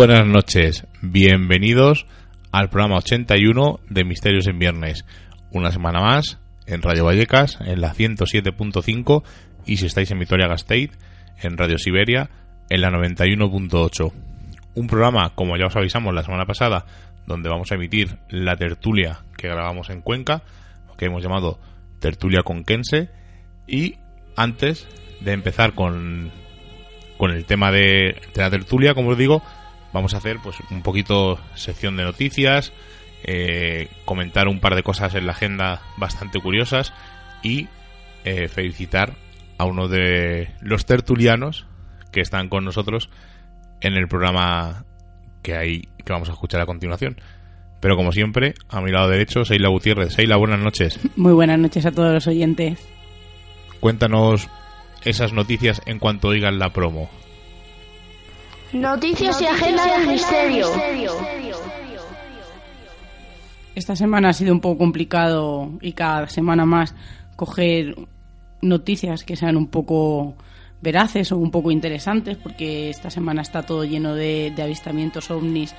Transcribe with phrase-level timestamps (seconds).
[0.00, 2.06] buenas noches, bienvenidos
[2.52, 5.04] al programa 81 de Misterios en Viernes.
[5.52, 9.22] Una semana más en Radio Vallecas, en la 107.5
[9.66, 10.90] y si estáis en Vitoria Gasteiz,
[11.42, 12.30] en Radio Siberia,
[12.70, 14.10] en la 91.8.
[14.74, 16.86] Un programa, como ya os avisamos la semana pasada,
[17.26, 20.44] donde vamos a emitir la tertulia que grabamos en Cuenca,
[20.96, 21.60] que hemos llamado
[21.98, 23.10] Tertulia Conquense.
[23.66, 23.96] Y
[24.34, 24.88] antes
[25.20, 26.30] de empezar con,
[27.18, 29.42] con el tema de, de la tertulia, como os digo,
[29.92, 32.72] vamos a hacer pues un poquito sección de noticias,
[33.24, 36.92] eh, comentar un par de cosas en la agenda bastante curiosas
[37.42, 37.68] y
[38.24, 39.14] eh, felicitar
[39.58, 41.66] a uno de los tertulianos
[42.12, 43.10] que están con nosotros
[43.80, 44.84] en el programa
[45.42, 47.16] que hay que vamos a escuchar a continuación.
[47.80, 50.12] Pero como siempre, a mi lado derecho, Seila Gutiérrez.
[50.12, 51.00] Seila, buenas noches.
[51.16, 52.78] Muy buenas noches a todos los oyentes.
[53.80, 54.48] Cuéntanos
[55.04, 57.08] esas noticias en cuanto oigan la promo.
[58.72, 60.66] Noticias y agenda del misterio.
[63.74, 66.94] Esta semana ha sido un poco complicado y cada semana más
[67.34, 67.96] coger
[68.62, 70.36] noticias que sean un poco
[70.82, 75.74] veraces o un poco interesantes porque esta semana está todo lleno de, de avistamientos ovnis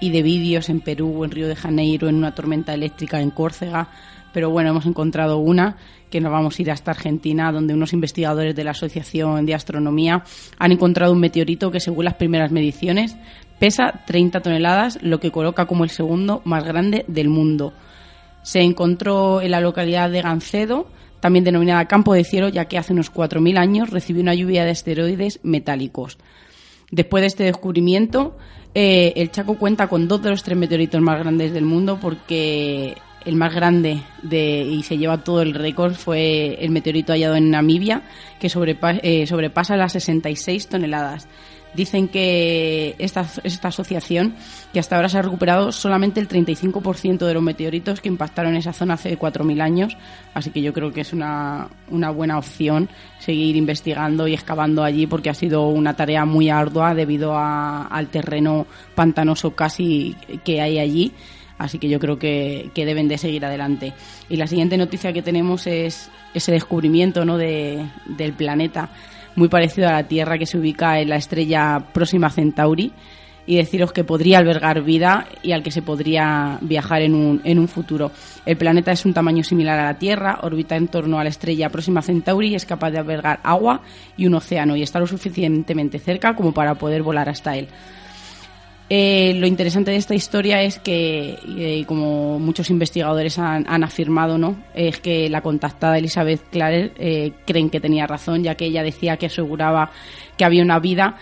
[0.00, 3.88] y de vídeos en Perú, en Río de Janeiro, en una tormenta eléctrica en Córcega.
[4.32, 5.76] Pero bueno, hemos encontrado una
[6.12, 10.22] que nos vamos a ir hasta Argentina, donde unos investigadores de la Asociación de Astronomía
[10.58, 13.16] han encontrado un meteorito que, según las primeras mediciones,
[13.58, 17.72] pesa 30 toneladas, lo que coloca como el segundo más grande del mundo.
[18.42, 20.86] Se encontró en la localidad de Gancedo,
[21.18, 24.72] también denominada Campo de Cielo, ya que hace unos 4.000 años recibió una lluvia de
[24.72, 26.18] asteroides metálicos.
[26.90, 28.36] Después de este descubrimiento,
[28.74, 32.96] eh, el Chaco cuenta con dos de los tres meteoritos más grandes del mundo porque
[33.24, 37.50] el más grande de, y se lleva todo el récord fue el meteorito hallado en
[37.50, 38.02] Namibia,
[38.38, 41.28] que sobrepa, eh, sobrepasa las 66 toneladas.
[41.74, 44.34] Dicen que esta, esta asociación,
[44.74, 48.74] que hasta ahora se ha recuperado solamente el 35% de los meteoritos que impactaron esa
[48.74, 49.96] zona hace 4.000 años,
[50.34, 52.90] así que yo creo que es una, una buena opción
[53.20, 58.08] seguir investigando y excavando allí porque ha sido una tarea muy ardua debido a, al
[58.08, 61.14] terreno pantanoso casi que hay allí
[61.58, 63.92] Así que yo creo que, que, deben de seguir adelante.
[64.28, 67.38] Y la siguiente noticia que tenemos es ese descubrimiento ¿no?
[67.38, 68.90] de, del planeta
[69.34, 72.92] muy parecido a la Tierra que se ubica en la estrella próxima Centauri
[73.44, 77.58] y deciros que podría albergar vida y al que se podría viajar en un, en
[77.58, 78.12] un futuro.
[78.46, 81.68] El planeta es un tamaño similar a la Tierra, orbita en torno a la estrella
[81.68, 83.80] próxima Centauri y es capaz de albergar agua
[84.16, 87.68] y un océano y está lo suficientemente cerca como para poder volar hasta él.
[88.94, 94.54] Eh, lo interesante de esta historia es que, eh, como muchos investigadores han, afirmado, ¿no?
[94.74, 99.16] es que la contactada Elizabeth Clare eh, creen que tenía razón, ya que ella decía
[99.16, 99.92] que aseguraba
[100.36, 101.16] que había una vida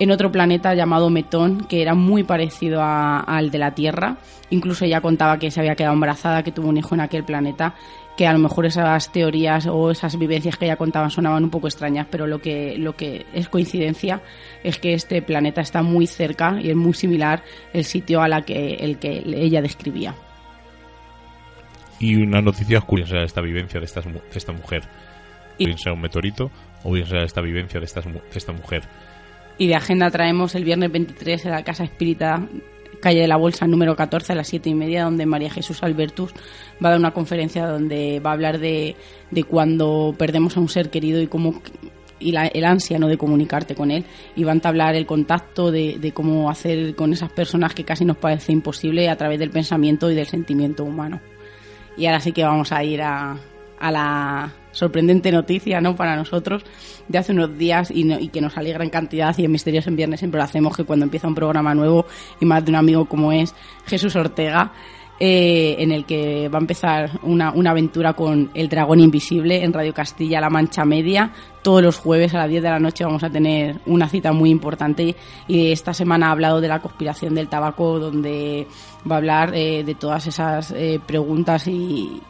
[0.00, 4.16] en otro planeta llamado Metón, que era muy parecido al de la Tierra.
[4.50, 7.76] Incluso ella contaba que se había quedado embarazada, que tuvo un hijo en aquel planeta
[8.16, 11.66] que a lo mejor esas teorías o esas vivencias que ella contaba sonaban un poco
[11.66, 14.20] extrañas, pero lo que, lo que es coincidencia
[14.62, 17.42] es que este planeta está muy cerca y es muy similar
[17.72, 20.14] el sitio a la que, el que ella describía.
[21.98, 24.82] Y una noticia curiosa de esta vivencia de, estas, de esta mujer.
[25.58, 26.50] Bien sea un meteorito
[26.82, 28.82] o bien sea esta vivencia de, estas, de esta mujer.
[29.58, 32.46] Y de agenda traemos el viernes 23 en la Casa Espírita,
[33.02, 36.32] calle de la Bolsa número 14 a las 7 y media, donde María Jesús Albertus
[36.82, 38.96] va a dar una conferencia donde va a hablar de,
[39.30, 41.60] de cuando perdemos a un ser querido y cómo
[42.18, 43.08] y la, el ansia ¿no?
[43.08, 44.04] de comunicarte con él
[44.36, 48.04] y va a entablar el contacto de, de, cómo hacer con esas personas que casi
[48.04, 51.20] nos parece imposible a través del pensamiento y del sentimiento humano.
[51.96, 53.36] Y ahora sí que vamos a ir a,
[53.78, 55.94] a la sorprendente noticia ¿no?
[55.94, 56.64] para nosotros
[57.08, 59.86] de hace unos días y, no, y, que nos alegra en cantidad y en Misterios
[59.86, 62.06] en Viernes siempre lo hacemos que cuando empieza un programa nuevo
[62.40, 63.54] y más de un amigo como es
[63.86, 64.72] Jesús Ortega
[65.24, 69.72] eh, en el que va a empezar una, una, aventura con El Dragón Invisible en
[69.72, 71.30] Radio Castilla-La Mancha Media.
[71.62, 74.50] Todos los jueves a las 10 de la noche vamos a tener una cita muy
[74.50, 75.14] importante
[75.46, 78.66] y esta semana ha hablado de la conspiración del tabaco donde
[79.08, 82.20] va a hablar eh, de todas esas eh, preguntas y,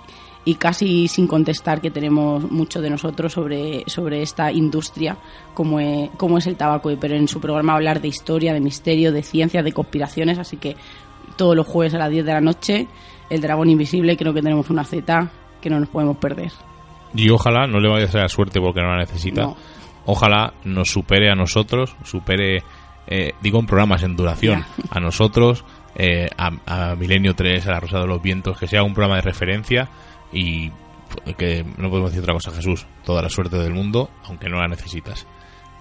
[0.44, 5.16] y casi sin contestar que tenemos mucho de nosotros sobre, sobre esta industria
[5.54, 9.12] como es, como es el tabaco, pero en su programa hablar de historia, de misterio,
[9.12, 10.76] de ciencia, de conspiraciones, así que
[11.36, 12.88] todos los jueves a las 10 de la noche,
[13.30, 15.30] El Dragón Invisible, creo que tenemos una Z
[15.60, 16.50] que no nos podemos perder.
[17.14, 19.42] Y ojalá no le vaya a ser la suerte porque no la necesita.
[19.42, 19.56] No.
[20.06, 22.64] Ojalá nos supere a nosotros, supere,
[23.06, 27.80] eh, digo en programas en duración, a nosotros, eh, a, a, Milenio 3, a La
[27.80, 29.88] Rosa de los Vientos, que sea un programa de referencia
[30.32, 30.70] y
[31.36, 34.68] que no podemos decir otra cosa, Jesús, toda la suerte del mundo, aunque no la
[34.68, 35.26] necesitas.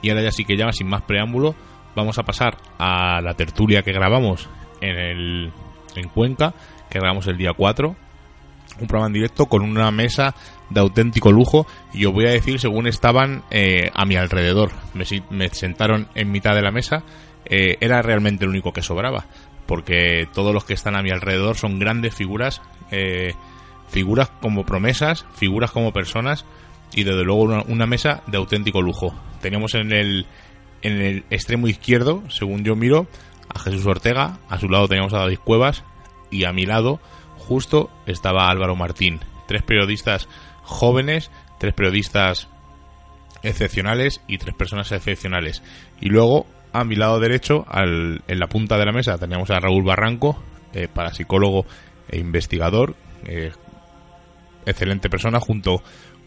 [0.01, 1.55] Y ahora ya sí que ya, sin más preámbulo,
[1.95, 4.49] vamos a pasar a la tertulia que grabamos
[4.81, 5.53] en, el,
[5.95, 6.53] en Cuenca,
[6.89, 7.95] que grabamos el día 4.
[8.79, 10.33] Un programa en directo con una mesa
[10.69, 11.67] de auténtico lujo.
[11.93, 14.71] Y os voy a decir según estaban eh, a mi alrededor.
[14.93, 17.03] Me, sentaron en mitad de la mesa.
[17.45, 19.25] Eh, era realmente el único que sobraba.
[19.67, 22.61] Porque todos los que están a mi alrededor son grandes figuras.
[22.91, 23.33] Eh,
[23.91, 26.45] figuras como promesas, figuras como personas.
[26.93, 29.13] Y desde luego una, una mesa de auténtico lujo.
[29.41, 30.25] Teníamos en el,
[30.81, 33.07] en el extremo izquierdo, según yo miro,
[33.53, 35.83] a Jesús Ortega, a su lado teníamos a David Cuevas
[36.29, 36.99] y a mi lado
[37.37, 39.19] justo estaba Álvaro Martín.
[39.47, 40.27] Tres periodistas
[40.63, 42.47] jóvenes, tres periodistas
[43.43, 45.61] excepcionales y tres personas excepcionales.
[45.99, 49.59] Y luego a mi lado derecho, al, en la punta de la mesa, teníamos a
[49.59, 50.41] Raúl Barranco,
[50.73, 51.65] eh, parapsicólogo
[52.09, 52.95] e investigador,
[53.25, 53.51] eh,
[54.65, 55.81] excelente persona, junto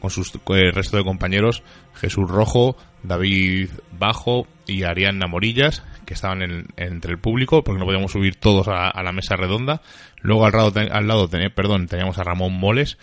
[0.05, 1.63] con sus resto de compañeros,
[1.95, 7.87] Jesús Rojo, David Bajo y Arianna Morillas, que estaban en, entre el público, porque no
[7.87, 9.81] podíamos subir todos a, la mesa redonda.
[10.21, 12.99] Luego al lado, al lado ten, perdón, teníamos a Ramón Moles,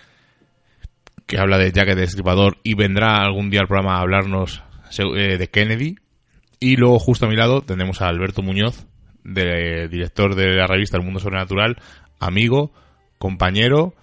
[1.25, 4.62] que habla de Jack el Destripador y vendrá algún día al programa a hablarnos
[5.00, 5.95] eh, de Kennedy.
[6.60, 8.86] Y luego justo a mi lado tenemos a Alberto Muñoz,
[9.24, 11.78] de, director de la revista El Mundo Sobrenatural,
[12.19, 12.72] amigo,
[13.18, 13.95] compañero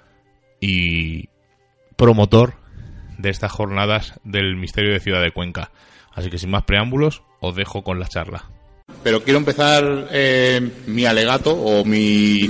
[0.60, 1.28] y
[1.96, 2.54] promotor
[3.18, 5.72] de estas jornadas del misterio de Ciudad de Cuenca.
[6.12, 8.50] Así que sin más preámbulos, os dejo con la charla.
[9.02, 12.48] Pero quiero empezar eh, mi alegato o mi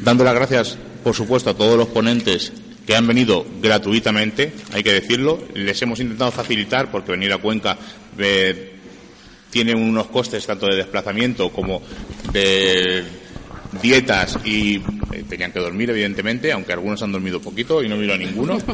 [0.00, 2.52] dando las gracias, por supuesto, a todos los ponentes
[2.86, 5.38] que han venido gratuitamente, hay que decirlo.
[5.54, 7.78] Les hemos intentado facilitar porque venir a Cuenca
[8.18, 8.74] eh,
[9.50, 11.82] tiene unos costes tanto de desplazamiento como
[12.32, 13.04] de
[13.80, 18.14] dietas y eh, tenían que dormir, evidentemente, aunque algunos han dormido poquito y no miro
[18.14, 18.58] a ninguno.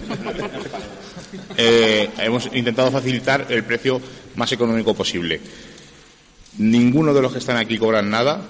[1.56, 4.00] Eh, hemos intentado facilitar el precio
[4.34, 5.40] más económico posible.
[6.58, 8.42] Ninguno de los que están aquí cobran nada.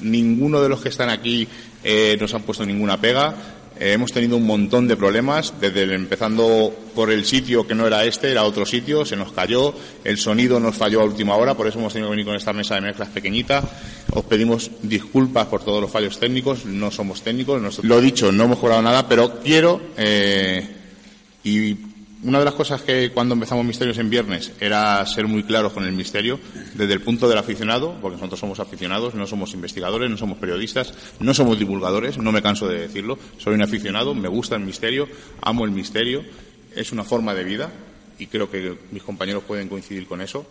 [0.00, 1.48] Ninguno de los que están aquí
[1.82, 3.34] eh, nos han puesto ninguna pega.
[3.78, 7.86] Eh, hemos tenido un montón de problemas, desde el, empezando por el sitio que no
[7.86, 11.54] era este, era otro sitio, se nos cayó, el sonido nos falló a última hora,
[11.54, 13.62] por eso hemos tenido que venir con esta mesa de mezclas pequeñita.
[14.12, 18.44] Os pedimos disculpas por todos los fallos técnicos, no somos técnicos, no, lo dicho, no
[18.44, 20.66] hemos cobrado nada, pero quiero eh,
[21.42, 21.76] y
[22.24, 25.84] una de las cosas que cuando empezamos Misterios en Viernes era ser muy claros con
[25.84, 26.40] el misterio
[26.74, 30.94] desde el punto del aficionado, porque nosotros somos aficionados, no somos investigadores, no somos periodistas,
[31.20, 35.06] no somos divulgadores, no me canso de decirlo, soy un aficionado, me gusta el misterio,
[35.42, 36.24] amo el misterio,
[36.74, 37.70] es una forma de vida
[38.18, 40.46] y creo que mis compañeros pueden coincidir con eso.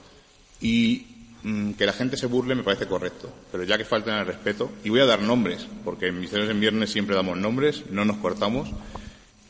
[0.62, 1.08] Y
[1.42, 4.72] mmm, que la gente se burle me parece correcto, pero ya que faltan el respeto,
[4.84, 8.18] y voy a dar nombres, porque en Misterios en Viernes siempre damos nombres, no nos
[8.18, 8.70] cortamos,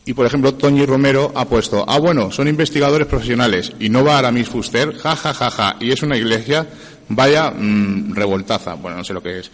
[0.06, 4.16] y, por ejemplo, Toñi Romero ha puesto, ah, bueno, son investigadores profesionales y no va
[4.16, 6.68] a Aramis Fuster, ja, ja, ja, ja, y es una iglesia,
[7.10, 8.74] vaya mmm, revoltaza.
[8.76, 9.52] Bueno, no sé lo que es.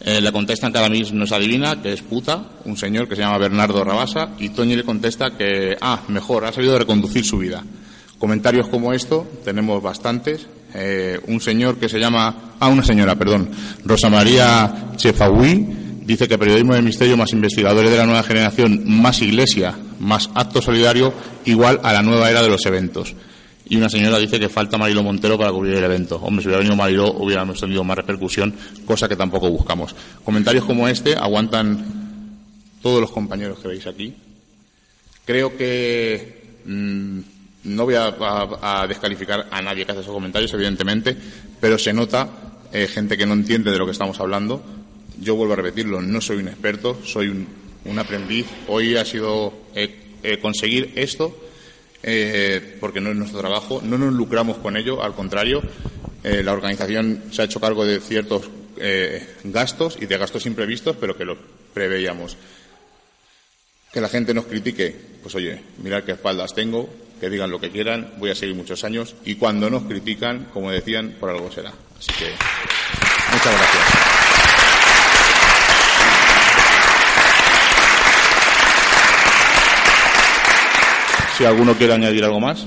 [0.00, 3.22] Eh, le contestan que Aramis no es adivina, que es puta, un señor que se
[3.22, 7.64] llama Bernardo Rabasa, y Toñi le contesta que, ah, mejor, ha sabido reconducir su vida.
[8.18, 10.46] Comentarios como esto tenemos bastantes.
[10.74, 13.50] Eh, un señor que se llama, ah, una señora, perdón,
[13.84, 19.20] Rosa María Chefaui, dice que periodismo de misterio más investigadores de la nueva generación más
[19.20, 21.12] iglesia más acto solidario
[21.44, 23.14] igual a la nueva era de los eventos.
[23.68, 26.16] y una señora dice que falta Marilo Montero para cubrir el evento.
[26.16, 28.54] Hombre, si hubiera venido Marilo hubiéramos tenido más repercusión,
[28.86, 29.94] cosa que tampoco buscamos.
[30.24, 31.84] Comentarios como este aguantan
[32.80, 34.14] todos los compañeros que veis aquí.
[35.26, 37.18] Creo que mm,
[37.64, 41.14] no voy a, descalificar a nadie que hace esos comentarios, evidentemente,
[41.60, 42.30] pero se nota
[42.72, 44.77] eh, gente que no entiende de lo que estamos hablando.
[45.20, 48.46] Yo vuelvo a repetirlo, no soy un experto, soy un, aprendiz.
[48.68, 51.34] Hoy ha sido eh, eh, conseguir esto
[52.02, 55.62] eh, porque no es nuestro trabajo, no nos lucramos con ello, al contrario,
[56.24, 58.50] eh, la organización se ha hecho cargo de ciertos
[59.42, 61.36] gastos y de gastos imprevistos, pero que los
[61.74, 62.36] preveíamos.
[63.92, 67.70] Que la gente nos critique, pues oye, mirad qué espaldas tengo, que digan lo que
[67.70, 71.72] quieran, voy a seguir muchos años y cuando nos critican, como decían, por algo será.
[71.98, 72.30] Así que,
[73.32, 74.17] muchas gracias.
[81.38, 82.66] Si alguno quiere añadir algo más,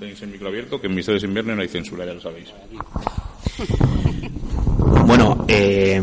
[0.00, 2.48] tenéis el micro abierto, que en Misterios Invierno no hay censura, ya lo sabéis.
[5.06, 6.02] Bueno, eh,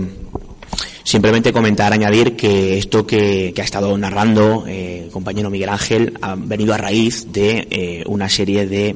[1.03, 6.35] simplemente comentar, añadir que esto que, ha estado narrando eh, el compañero Miguel Ángel ha
[6.35, 8.95] venido a raíz de eh, una serie de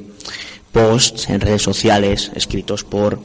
[0.71, 3.19] posts en redes sociales escritos por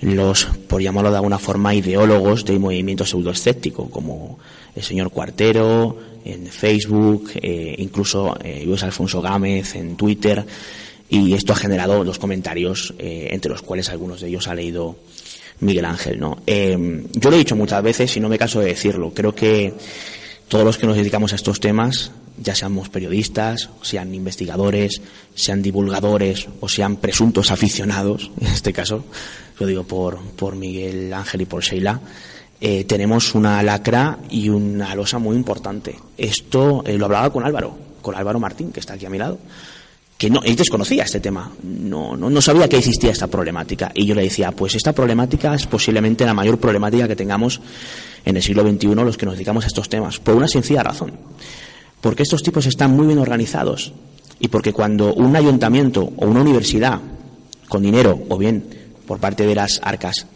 [0.00, 4.38] los, por llamarlo de alguna forma, ideólogos del movimiento pseudoescéptico, como
[4.74, 10.44] el señor Cuartero, en Facebook, eh, incluso eh, Alfonso Gámez en Twitter,
[11.08, 14.96] y esto ha generado los comentarios, eh, entre los cuales algunos de ellos ha leído
[15.60, 16.18] Miguel Ángel.
[16.18, 16.38] ¿no?
[16.46, 19.12] Eh, yo lo he dicho muchas veces y no me caso de decirlo.
[19.14, 19.74] Creo que
[20.48, 25.00] todos los que nos dedicamos a estos temas, ya seamos periodistas, sean investigadores,
[25.34, 29.04] sean divulgadores o sean presuntos aficionados, en este caso,
[29.58, 32.00] lo digo por, por Miguel Ángel y por Sheila,
[32.60, 35.96] eh, tenemos una lacra y una losa muy importante.
[36.16, 39.38] Esto eh, lo hablaba con Álvaro, con Álvaro Martín, que está aquí a mi lado,
[40.16, 43.90] que no, él desconocía este tema, no, no, no sabía que existía esta problemática.
[43.92, 47.60] Y yo le decía, pues esta problemática es posiblemente la mayor problemática que tengamos
[48.24, 51.14] en el siglo XXI los que nos dedicamos a estos temas, por una sencilla razón.
[52.02, 53.92] Porque estos tipos están muy bien organizados
[54.38, 57.00] y porque cuando un ayuntamiento o una universidad
[57.68, 58.64] con dinero o bien
[59.06, 60.26] por parte de las arcas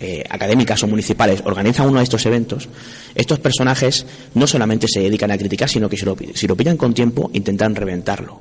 [0.00, 2.68] eh, académicas o municipales organizan uno de estos eventos,
[3.16, 6.76] estos personajes no solamente se dedican a criticar, sino que si lo, si lo pillan
[6.76, 8.40] con tiempo intentan reventarlo.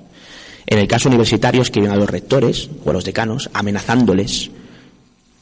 [0.67, 4.51] En el caso universitario escriben a los rectores o a los decanos amenazándoles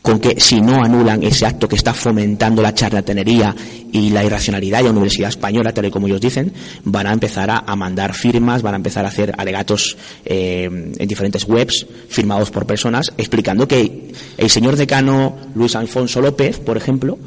[0.05, 3.55] con que si no anulan ese acto que está fomentando la charlatanería
[3.91, 7.50] y la irracionalidad de la Universidad Española, tal y como ellos dicen, van a empezar
[7.50, 12.67] a, mandar firmas, van a empezar a hacer alegatos eh, en diferentes webs firmados por
[12.67, 17.17] personas explicando que el señor decano Luis Alfonso López, por ejemplo,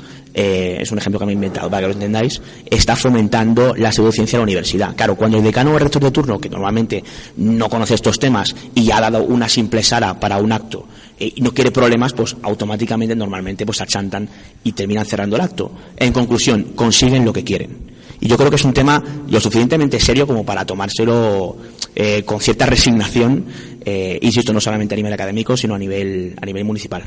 [0.41, 2.41] eh, es un ejemplo que me he inventado para que lo entendáis,
[2.71, 4.95] está fomentando la pseudociencia en la universidad.
[4.95, 7.03] Claro, cuando el decano o el rector de turno, que normalmente
[7.39, 10.87] no conoce estos temas y ha dado una simple sala para un acto
[11.19, 14.29] eh, y no quiere problemas, pues automáticamente, normalmente, pues achantan
[14.63, 15.73] y terminan cerrando el acto.
[15.97, 17.99] En conclusión, consiguen lo que quieren.
[18.21, 21.57] Y yo creo que es un tema lo suficientemente serio como para tomárselo
[21.97, 23.45] eh, con cierta resignación,
[23.85, 27.03] eh, insisto, no solamente a nivel académico, sino a nivel, a nivel municipal.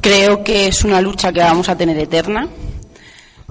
[0.00, 2.48] Creo que es una lucha que vamos a tener eterna.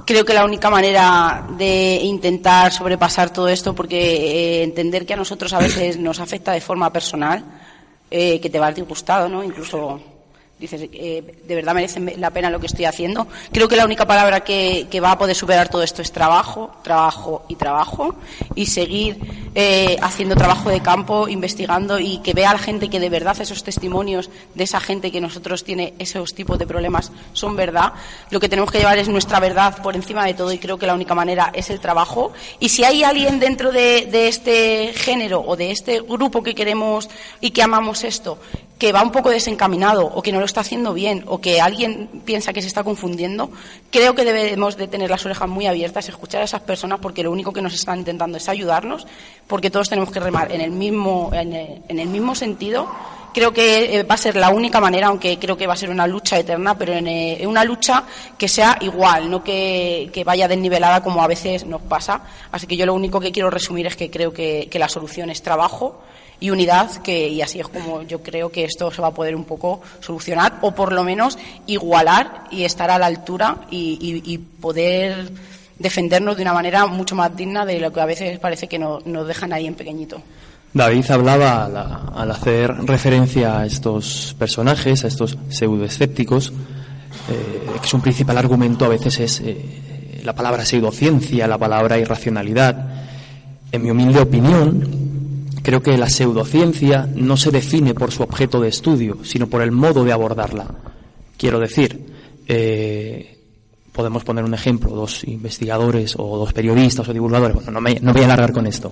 [0.06, 5.18] Creo que la única manera de intentar sobrepasar todo esto, porque eh, entender que a
[5.18, 7.44] nosotros a veces nos afecta de forma personal,
[8.12, 9.44] eh, que te va disgustado, ¿no?
[9.44, 10.13] Incluso
[10.60, 13.28] dices, eh, de verdad merece la pena lo que estoy haciendo.
[13.52, 17.44] Creo que la única palabra que, va a poder superar todo esto es trabajo, trabajo
[17.50, 18.16] y trabajo,
[18.56, 19.18] y seguir
[19.56, 23.64] eh, haciendo trabajo de campo, investigando y que vea la gente que de verdad esos
[23.64, 27.94] testimonios de esa gente que nosotros tiene esos tipos de problemas son verdad.
[28.30, 30.88] Lo que tenemos que llevar es nuestra verdad por encima de todo y creo que
[30.88, 32.32] la única manera es el trabajo.
[32.60, 37.10] Y si hay alguien dentro de, de este género o de este grupo que queremos
[37.42, 38.38] y que amamos esto
[38.78, 42.10] que va un poco desencaminado o que no lo está haciendo bien o que alguien
[42.26, 43.52] piensa que se está confundiendo,
[43.92, 47.32] creo que debemos de tener las orejas muy abiertas, escuchar a esas personas porque lo
[47.32, 49.08] único que nos están intentando es ayudarnos,
[49.48, 51.54] porque todos tenemos que remar en el mismo, en
[51.88, 52.90] el, mismo sentido.
[53.34, 55.90] Creo que eh, va a ser la única manera, aunque creo que va a ser
[55.90, 58.04] una lucha eterna, pero en, eh, una lucha
[58.38, 62.22] que sea igual, no que, vaya desnivelada como a veces nos pasa.
[62.52, 65.42] Así que yo lo único que quiero resumir es que creo que la solución es
[65.42, 66.04] trabajo,
[66.44, 69.34] y unidad, que, y así es como yo creo que esto se va a poder
[69.34, 75.32] un poco solucionar, o por lo menos igualar y estar a la altura y, poder
[75.80, 79.26] defendernos de una manera mucho más digna de lo que a veces parece que nos
[79.26, 80.22] dejan ahí en pequeñito.
[80.74, 86.52] David hablaba al, hacer referencia a estos personajes, a estos pseudoescépticos,
[87.30, 93.06] eh, que su principal argumento a veces es eh, la palabra pseudociencia, la palabra irracionalidad.
[93.72, 95.13] En mi humilde opinión,
[95.64, 99.72] creo que la pseudociencia no se define por su objeto de estudio, sino por el
[99.72, 100.68] modo de abordarla.
[101.38, 102.06] Quiero decir,
[102.48, 103.38] eh,
[103.92, 108.12] podemos poner un ejemplo, dos investigadores o dos periodistas o divulgadores, bueno, no, me, no
[108.12, 108.92] voy a alargar con esto,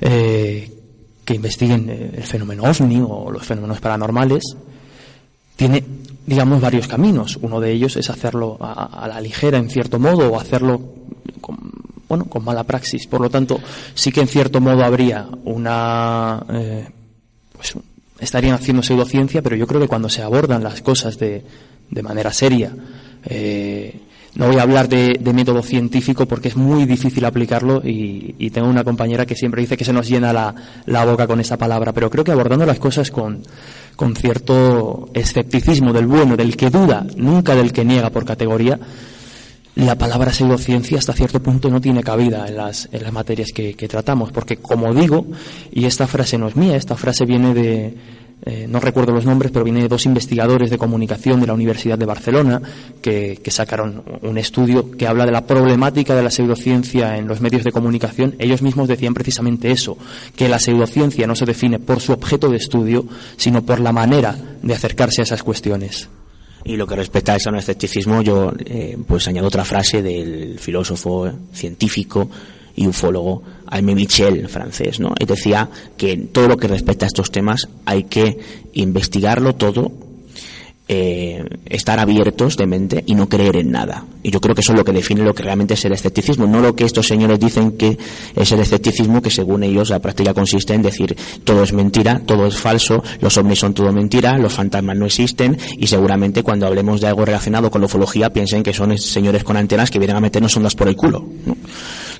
[0.00, 0.70] eh,
[1.24, 4.42] que investiguen el fenómeno ovni o los fenómenos paranormales,
[5.54, 5.84] tiene,
[6.26, 7.38] digamos, varios caminos.
[7.40, 10.80] Uno de ellos es hacerlo a, a la ligera, en cierto modo, o hacerlo
[11.40, 11.81] con,
[12.12, 13.06] bueno, con mala praxis.
[13.06, 13.58] Por lo tanto,
[13.94, 16.86] sí que en cierto modo habría una, eh,
[17.54, 17.72] pues
[18.18, 21.42] estarían haciendo pseudociencia, pero yo creo que cuando se abordan las cosas de,
[21.88, 22.70] de manera seria,
[23.24, 23.98] eh,
[24.34, 28.68] no voy a hablar de, método científico porque es muy difícil aplicarlo y, y, tengo
[28.68, 30.54] una compañera que siempre dice que se nos llena la,
[30.84, 33.42] la boca con esa palabra, pero creo que abordando las cosas con,
[33.96, 38.78] con cierto escepticismo del bueno, del que duda, nunca del que niega por categoría,
[39.74, 43.74] la palabra pseudociencia hasta cierto punto no tiene cabida en las, en las materias que,
[43.74, 45.26] que, tratamos, porque como digo,
[45.70, 47.94] y esta frase no es mía, esta frase viene de,
[48.44, 51.96] eh, no recuerdo los nombres, pero viene de dos investigadores de comunicación de la Universidad
[51.96, 52.60] de Barcelona
[53.00, 57.40] que, que, sacaron un estudio que habla de la problemática de la pseudociencia en los
[57.40, 58.34] medios de comunicación.
[58.40, 59.96] Ellos mismos decían precisamente eso,
[60.34, 64.36] que la pseudociencia no se define por su objeto de estudio, sino por la manera
[64.60, 66.08] de acercarse a esas cuestiones.
[66.64, 71.30] Y lo que respecta a ese escepticismo, yo eh, pues añado otra frase del filósofo
[71.52, 72.28] científico
[72.74, 75.14] y ufólogo Aimé Michel, francés, ¿no?
[75.18, 78.38] Y decía que todo lo que respecta a estos temas hay que
[78.74, 79.92] investigarlo todo
[80.94, 84.04] eh, estar abiertos de mente y no creer en nada.
[84.22, 86.46] Y yo creo que eso es lo que define lo que realmente es el escepticismo,
[86.46, 87.96] no lo que estos señores dicen que
[88.36, 92.46] es el escepticismo, que según ellos la práctica consiste en decir todo es mentira, todo
[92.46, 97.00] es falso, los ovnis son todo mentira, los fantasmas no existen y seguramente cuando hablemos
[97.00, 100.20] de algo relacionado con la ufología piensen que son señores con antenas que vienen a
[100.20, 101.26] meternos ondas por el culo.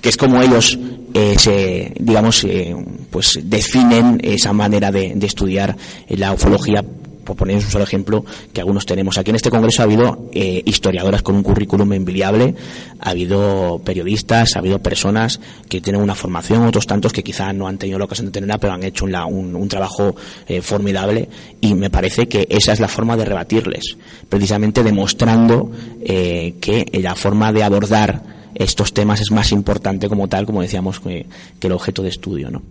[0.01, 0.79] Que es como ellos
[1.13, 2.75] eh, se, digamos, eh,
[3.11, 5.77] pues definen esa manera de estudiar
[6.09, 6.83] la ufología
[7.25, 9.19] por poner un solo ejemplo, que algunos tenemos.
[9.19, 12.55] Aquí en este congreso ha habido eh, historiadoras con un currículum envidiable,
[13.01, 17.69] ha habido periodistas, ha habido personas que tienen una formación, otros tantos que quizás no
[17.69, 20.15] han tenido la ocasión de tenerla, pero han hecho un, trabajo
[20.49, 21.29] eh, formidable
[21.61, 23.97] y me parece que esa es la forma de rebatirles,
[24.29, 25.71] precisamente demostrando
[26.05, 28.23] eh, que la forma de abordar
[28.55, 31.27] estos temas es más importante como tal, como decíamos, que,
[31.59, 32.63] que el objeto de estudio, ¿no?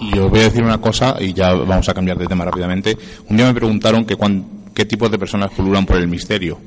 [0.00, 2.96] Y os voy a decir una cosa, y ya vamos a cambiar de tema rápidamente.
[3.28, 6.58] Un día me preguntaron qué tipos de personas pululan por el misterio.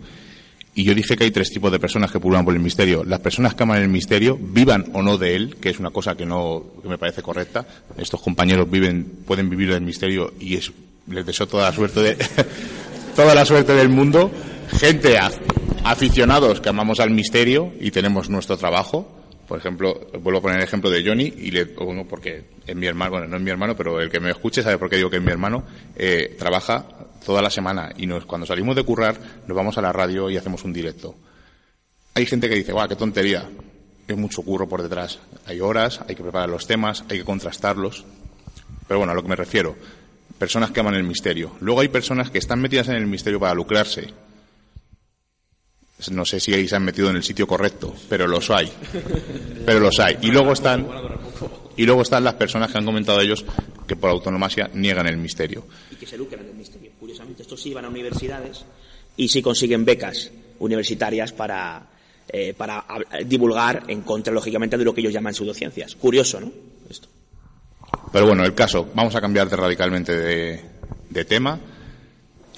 [0.76, 3.04] Y yo dije que hay tres tipos de personas que pululan por el misterio.
[3.04, 6.15] Las personas que aman el misterio, vivan o no de él, que es una cosa
[6.15, 7.65] que no que me parece correcta.
[7.98, 10.72] Estos compañeros viven, pueden vivir del misterio y es,
[11.08, 12.18] les deseo toda la suerte de,
[13.15, 14.32] toda la suerte del mundo.
[14.80, 15.18] Gente
[15.84, 19.18] aficionados que amamos al misterio y tenemos nuestro trabajo
[19.49, 23.09] por ejemplo, vuelvo a poner el ejemplo de Johnny, y le, porque es mi hermano,
[23.09, 25.17] bueno, no es mi hermano, pero el que me escuche sabe por qué digo que
[25.17, 25.63] es mi hermano,
[25.95, 26.85] eh, trabaja
[27.25, 30.38] toda la semana y nos, cuando salimos de currar nos vamos a la radio y
[30.38, 31.15] hacemos un directo.
[32.13, 33.49] Hay gente que dice, guau, qué tontería,
[34.07, 35.19] es mucho curro por detrás.
[35.47, 38.05] Hay horas, hay que preparar los temas, hay que contrastarlos.
[38.88, 39.75] Pero bueno, a lo que me refiero,
[40.38, 41.55] personas que aman el misterio.
[41.59, 44.13] Luego hay personas que están metidas en el misterio para lucrarse
[46.12, 48.71] no sé si ahí se han metido en el sitio correcto, pero los hay.
[49.65, 50.17] Pero los hay.
[50.21, 50.88] Y luego están,
[51.75, 53.45] y luego están las personas que han comentado ellos
[53.85, 55.65] que por autonomasia niegan el misterio.
[55.91, 56.91] Y que se lucran del misterio.
[56.99, 58.65] Curiosamente, estos sí van a universidades
[59.17, 61.89] y sí consiguen becas universitarias para,
[62.29, 62.85] eh, para
[63.25, 65.95] divulgar en contra, lógicamente, de lo que ellos llaman pseudociencias.
[65.95, 66.51] Curioso, ¿no?
[66.89, 67.09] Esto.
[68.12, 70.62] Pero bueno, el caso, vamos a cambiar radicalmente de,
[71.09, 71.59] de tema.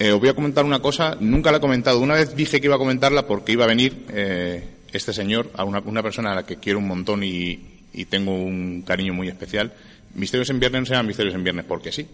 [0.02, 2.00] Eh, os voy a comentar una cosa, nunca la he comentado.
[2.00, 5.62] Una vez dije que iba a comentarla porque iba a venir eh, este señor, a
[5.62, 9.72] una, una, persona a la que quiero un montón y, tengo un cariño muy especial.
[10.14, 12.08] Misterios en Viernes no se llama Misterios en Viernes porque sí.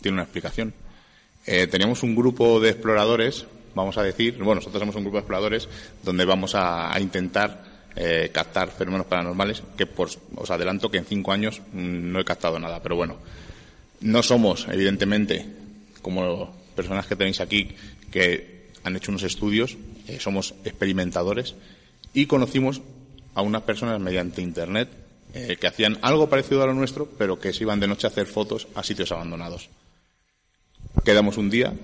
[0.00, 0.72] Tiene una explicación.
[1.44, 5.20] Eh, teníamos un grupo de exploradores, vamos a decir, bueno, nosotros somos un grupo de
[5.20, 5.68] exploradores
[6.02, 7.64] donde vamos a, intentar
[7.96, 12.24] eh, captar fenómenos paranormales, que por, os adelanto que en cinco años mmm, no he
[12.24, 13.18] captado nada, pero bueno.
[14.00, 15.44] No somos, evidentemente,
[16.00, 17.74] como personas que tenéis aquí
[18.12, 21.56] que han hecho unos estudios, eh, somos experimentadores
[22.14, 22.82] y conocimos
[23.34, 24.88] a unas personas mediante Internet
[25.34, 28.10] eh, que hacían algo parecido a lo nuestro, pero que se iban de noche a
[28.10, 29.68] hacer fotos a sitios abandonados.
[31.04, 31.74] Quedamos un día,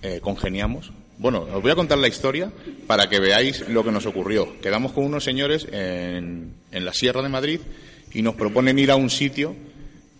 [0.00, 0.90] eh, congeniamos.
[1.18, 2.50] Bueno, os voy a contar la historia
[2.86, 4.58] para que veáis lo que nos ocurrió.
[4.62, 7.60] Quedamos con unos señores en, en la Sierra de Madrid
[8.14, 9.54] y nos proponen ir a un sitio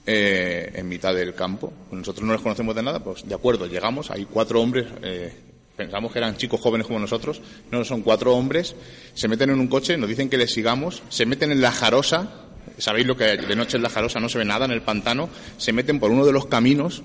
[0.07, 1.73] eh, en mitad del campo.
[1.91, 5.33] Nosotros no les conocemos de nada, pues de acuerdo, llegamos, hay cuatro hombres, eh,
[5.77, 7.41] pensamos que eran chicos jóvenes como nosotros,
[7.71, 8.77] no son cuatro hombres,
[9.15, 12.45] se meten en un coche, nos dicen que les sigamos, se meten en la jarosa,
[12.79, 15.29] sabéis lo que de noche en la Jarosa no se ve nada en el pantano,
[15.57, 17.03] se meten por uno de los caminos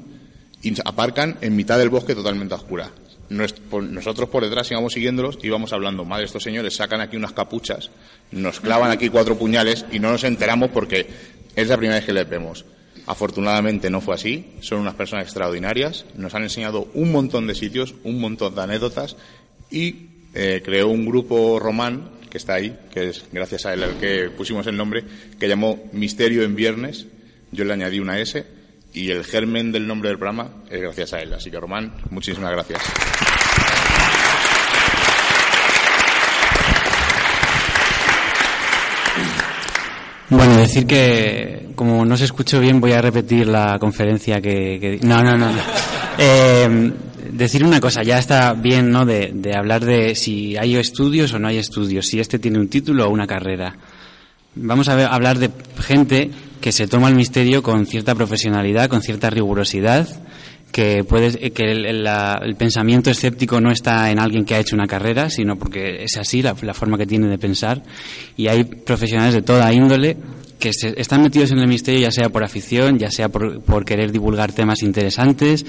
[0.61, 2.91] y aparcan en mitad del bosque totalmente oscura.
[3.29, 7.91] Nosotros por detrás íbamos siguiéndolos y íbamos hablando, madre, estos señores sacan aquí unas capuchas,
[8.31, 11.07] nos clavan aquí cuatro puñales y no nos enteramos porque
[11.55, 12.65] es la primera vez que les vemos.
[13.09, 17.95] Afortunadamente no fue así, son unas personas extraordinarias, nos han enseñado un montón de sitios,
[18.03, 19.17] un montón de anécdotas
[19.71, 23.95] y eh, creó un grupo román que está ahí, que es gracias a él el
[23.95, 25.03] que pusimos el nombre,
[25.39, 27.07] que llamó Misterio en Viernes.
[27.51, 28.45] Yo le añadí una S
[28.93, 31.33] y el germen del nombre del programa es gracias a él.
[31.33, 32.83] Así que, Román, muchísimas gracias.
[40.29, 44.99] Bueno, decir que como no se escuchó bien voy a repetir la conferencia que...
[45.03, 45.49] No, no, no.
[46.21, 46.91] Eh,
[47.31, 49.05] decir una cosa, ya está bien, ¿no?
[49.05, 52.67] De, de, hablar de si hay estudios o no hay estudios, si este tiene un
[52.67, 53.77] título o una carrera.
[54.55, 59.01] Vamos a ver, hablar de gente que se toma el misterio con cierta profesionalidad, con
[59.01, 60.09] cierta rigurosidad,
[60.71, 64.87] que puede, que el, el, pensamiento escéptico no está en alguien que ha hecho una
[64.87, 67.81] carrera, sino porque es así la, la forma que tiene de pensar.
[68.37, 70.17] Y hay profesionales de toda índole
[70.59, 73.85] que se, están metidos en el misterio ya sea por afición, ya sea por, por
[73.85, 75.65] querer divulgar temas interesantes,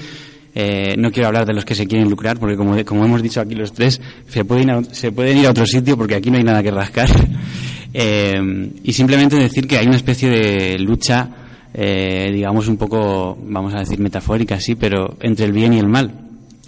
[0.53, 3.39] eh, no quiero hablar de los que se quieren lucrar, porque como, como hemos dicho
[3.39, 6.29] aquí los tres, se pueden, ir a, se pueden ir a otro sitio porque aquí
[6.29, 7.09] no hay nada que rascar.
[7.93, 11.29] eh, y simplemente decir que hay una especie de lucha,
[11.73, 15.87] eh, digamos un poco, vamos a decir metafórica, sí, pero entre el bien y el
[15.87, 16.11] mal.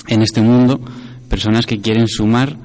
[0.08, 0.80] En este mundo,
[1.30, 2.56] personas que quieren sumar,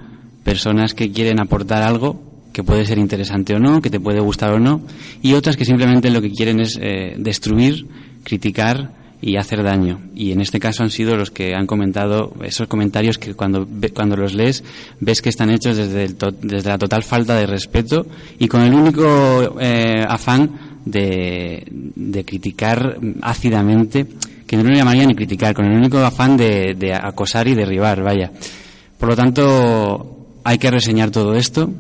[0.44, 2.22] personas que quieren aportar algo
[2.53, 4.83] que puede ser interesante o no, que te puede gustar o no,
[5.22, 7.87] y otras que simplemente lo que quieren es eh, destruir,
[8.24, 10.01] criticar, y hacer daño.
[10.14, 14.16] Y en este caso han sido los que han comentado esos comentarios que cuando, cuando
[14.16, 14.62] los lees
[15.01, 18.07] ves que están hechos desde, el desde la total falta de respeto
[18.38, 24.07] y con el único eh, afán de, de criticar ácidamente,
[24.46, 28.03] que no lo llamaría ni criticar, con el único afán de, de acosar y derribar,
[28.03, 28.33] vaya.
[28.98, 31.70] Por lo tanto, hay que reseñar todo esto,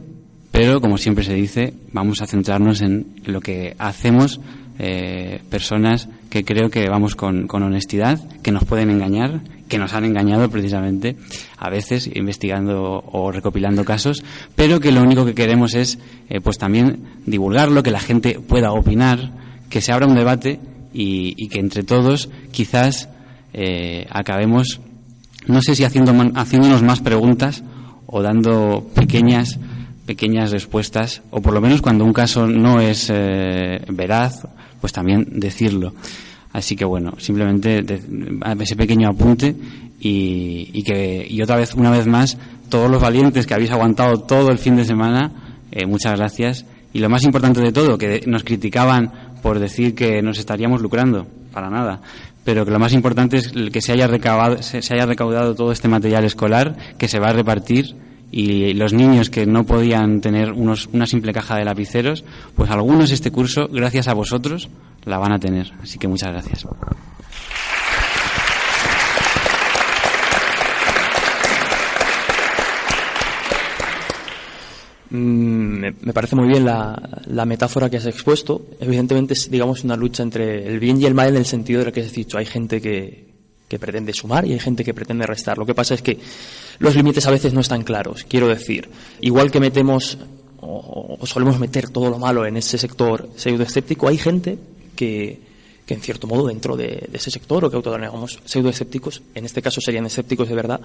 [0.50, 4.40] pero como siempre se dice, vamos a centrarnos en lo que hacemos
[4.78, 9.92] eh, personas que creo que vamos con, con, honestidad, que nos pueden engañar, que nos
[9.92, 11.16] han engañado precisamente,
[11.56, 14.22] a veces investigando o recopilando casos,
[14.54, 18.72] pero que lo único que queremos es eh, pues también divulgarlo, que la gente pueda
[18.72, 19.32] opinar,
[19.68, 20.60] que se abra un debate
[20.92, 23.08] y, y que entre todos quizás
[23.52, 24.80] eh, acabemos,
[25.46, 27.64] no sé si haciendo, haciéndonos más preguntas
[28.06, 29.58] o dando pequeñas
[30.08, 34.48] pequeñas respuestas, o por lo menos cuando un caso no es eh, veraz
[34.80, 35.92] pues también decirlo.
[36.50, 37.84] Así que bueno, simplemente
[38.58, 39.54] ese pequeño apunte
[40.00, 42.38] y, y, que y otra vez, una vez más,
[42.70, 46.64] todos los valientes que habéis aguantado todo el fin de semana, eh, muchas gracias.
[46.94, 51.26] Y lo más importante de todo, que nos criticaban por decir que nos estaríamos lucrando,
[51.52, 52.00] para nada.
[52.44, 55.70] Pero que lo más importante es que se haya, recaudado, se, se haya recaudado todo
[55.70, 60.52] este material escolar, que se va a repartir y los niños que no podían tener
[60.52, 64.68] unos, una simple caja de lapiceros, pues algunos este curso, gracias a vosotros,
[65.04, 65.72] la van a tener.
[65.82, 66.66] Así que muchas gracias.
[75.10, 78.66] Mm, me parece muy bien la, la, metáfora que has expuesto.
[78.78, 81.86] Evidentemente es, digamos, una lucha entre el bien y el mal en el sentido de
[81.86, 82.36] lo que has dicho.
[82.36, 83.27] Hay gente que,
[83.68, 85.58] que pretende sumar y hay gente que pretende restar.
[85.58, 86.18] Lo que pasa es que
[86.78, 88.24] los límites a veces no están claros.
[88.28, 88.88] Quiero decir,
[89.20, 90.18] igual que metemos
[90.60, 94.58] o, solemos meter todo lo malo en ese sector pseudoescéptico, hay gente
[94.96, 95.40] que,
[95.86, 99.62] que en cierto modo dentro de, de ese sector o que autodenominamos pseudoescépticos, en este
[99.62, 100.80] caso serían escépticos de verdad,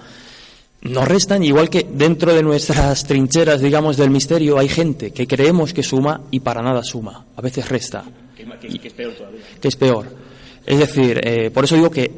[0.83, 5.73] nos restan, igual que dentro de nuestras trincheras, digamos, del misterio, hay gente que creemos
[5.73, 8.03] que suma y para nada suma, a veces resta.
[8.35, 9.41] Que, que es peor todavía.
[9.61, 10.07] Que es peor.
[10.65, 12.11] Es decir, eh, por eso digo que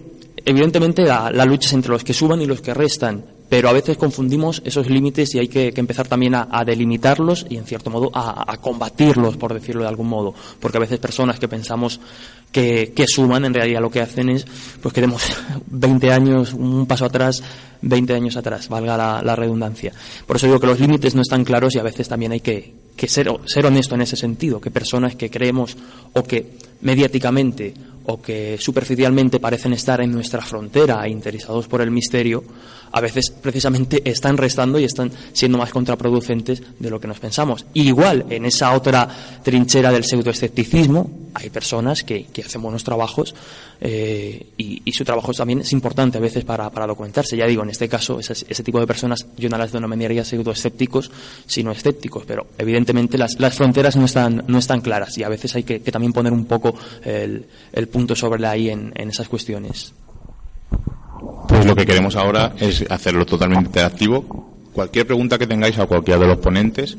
[0.45, 3.97] evidentemente la, lucha es entre los que suban y los que restan, pero a veces
[3.97, 8.57] confundimos esos límites y hay que, empezar también a, delimitarlos y en cierto modo a,
[8.57, 11.99] combatirlos, por decirlo de algún modo, porque a veces personas que pensamos
[12.51, 14.45] que, que, suman en realidad lo que hacen es
[14.81, 15.23] pues que demos
[15.67, 17.43] 20 años, un paso atrás,
[17.81, 19.93] 20 años atrás, valga la, redundancia.
[20.25, 22.73] Por eso digo que los límites no están claros y a veces también hay que,
[22.95, 25.77] que ser, ser honesto en ese sentido, que personas que creemos
[26.13, 27.73] o que mediáticamente
[28.07, 32.43] o que superficialmente parecen estar en nuestra frontera interesados por el misterio,
[32.91, 37.65] a veces precisamente están restando y están siendo más contraproducentes de lo que nos pensamos.
[37.73, 39.07] Y igual, en esa otra
[39.43, 43.35] trinchera del pseudoescepticismo, hay personas que, que hacen buenos trabajos
[43.81, 47.35] eh, y, su trabajo también es importante a veces para, para documentarse.
[47.35, 51.11] Ya digo, en este caso, ese, ese, tipo de personas yo no las denominaría pseudoescépticos,
[51.45, 55.53] sino escépticos, pero evidentemente las, las fronteras no están, no están claras y a veces
[55.55, 59.09] hay que, que también poner un poco el, el punto sobre la I en, en
[59.09, 59.93] esas cuestiones.
[61.47, 64.53] Pues lo que queremos ahora es hacerlo totalmente interactivo.
[64.73, 66.97] Cualquier pregunta que tengáis a cualquiera de los ponentes,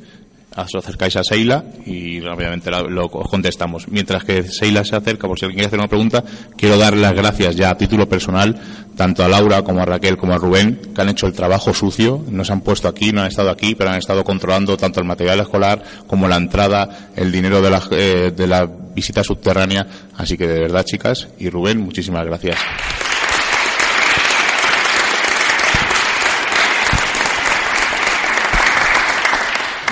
[0.56, 3.88] os acercáis a Seila y rápidamente lo, contestamos.
[3.88, 6.24] Mientras que Seila se acerca, por si alguien quiere hacer una pregunta,
[6.56, 8.58] quiero dar las gracias ya a título personal,
[8.96, 12.24] tanto a Laura como a Raquel como a Rubén, que han hecho el trabajo sucio,
[12.30, 15.06] no se han puesto aquí, no han estado aquí, pero han estado controlando tanto el
[15.06, 19.86] material escolar como la entrada, el dinero de la, eh, de la visita subterránea.
[20.16, 22.56] Así que de verdad, chicas, y Rubén, muchísimas gracias.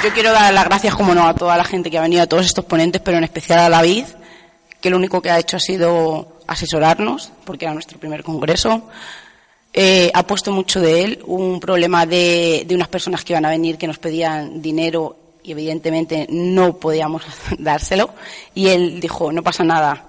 [0.04, 2.26] Yo quiero dar las gracias, como no, a toda la gente que ha venido, a
[2.26, 4.04] todos estos ponentes, pero en especial a David,
[4.78, 8.82] que lo único que ha hecho ha sido asesorarnos, porque era nuestro primer congreso.
[9.72, 13.48] Eh, ha puesto mucho de él, un problema de, de unas personas que iban a
[13.48, 17.22] venir que nos pedían dinero y evidentemente no podíamos
[17.58, 18.10] dárselo.
[18.54, 20.04] Y él dijo, no pasa nada,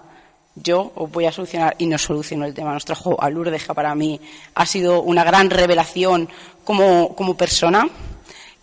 [0.56, 2.74] yo os voy a solucionar y nos solucionó el tema.
[2.74, 4.20] Nos trajo a Lourdes, que para mí
[4.56, 6.28] ha sido una gran revelación
[6.66, 7.88] como, como persona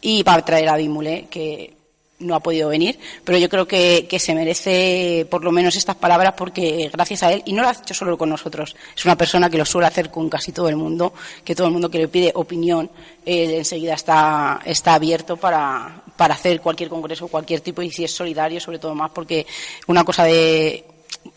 [0.02, 1.74] y va a traer a Bimule, que
[2.18, 5.96] no ha podido venir, pero yo creo que, que, se merece por lo menos estas
[5.96, 9.16] palabras porque gracias a él, y no lo ha hecho solo con nosotros, es una
[9.16, 11.12] persona que lo suele hacer con casi todo el mundo,
[11.44, 12.90] que todo el mundo que le pide opinión,
[13.24, 18.12] él enseguida está, está abierto para, para hacer cualquier congreso, cualquier tipo, y si es
[18.12, 19.46] solidario, sobre todo más, porque
[19.86, 20.84] una cosa de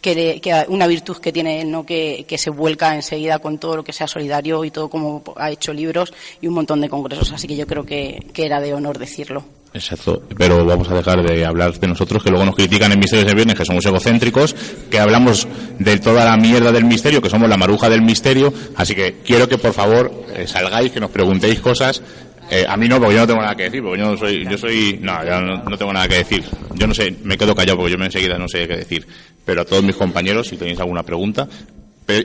[0.01, 1.85] que, una virtud que tiene él, ¿no?
[1.85, 5.51] Que, que, se vuelca enseguida con todo lo que sea solidario y todo como ha
[5.51, 7.31] hecho libros y un montón de congresos.
[7.31, 9.43] Así que yo creo que, que era de honor decirlo.
[9.75, 13.27] Exacto, pero vamos a dejar de hablar de nosotros, que luego nos critican en Misterios
[13.27, 14.55] de Viernes, que somos egocéntricos,
[14.89, 15.45] que hablamos
[15.77, 19.49] de toda la mierda del misterio, que somos la maruja del misterio, así que quiero
[19.49, 22.01] que por favor eh, salgáis, que nos preguntéis cosas,
[22.49, 24.45] eh, a mí no, porque yo no tengo nada que decir, porque yo no soy,
[24.47, 26.43] yo soy, no, yo no, tengo nada que decir.
[26.75, 29.07] Yo no sé, me quedo callado porque yo enseguida no sé qué decir.
[29.43, 31.47] Pero a todos mis compañeros, si tenéis alguna pregunta,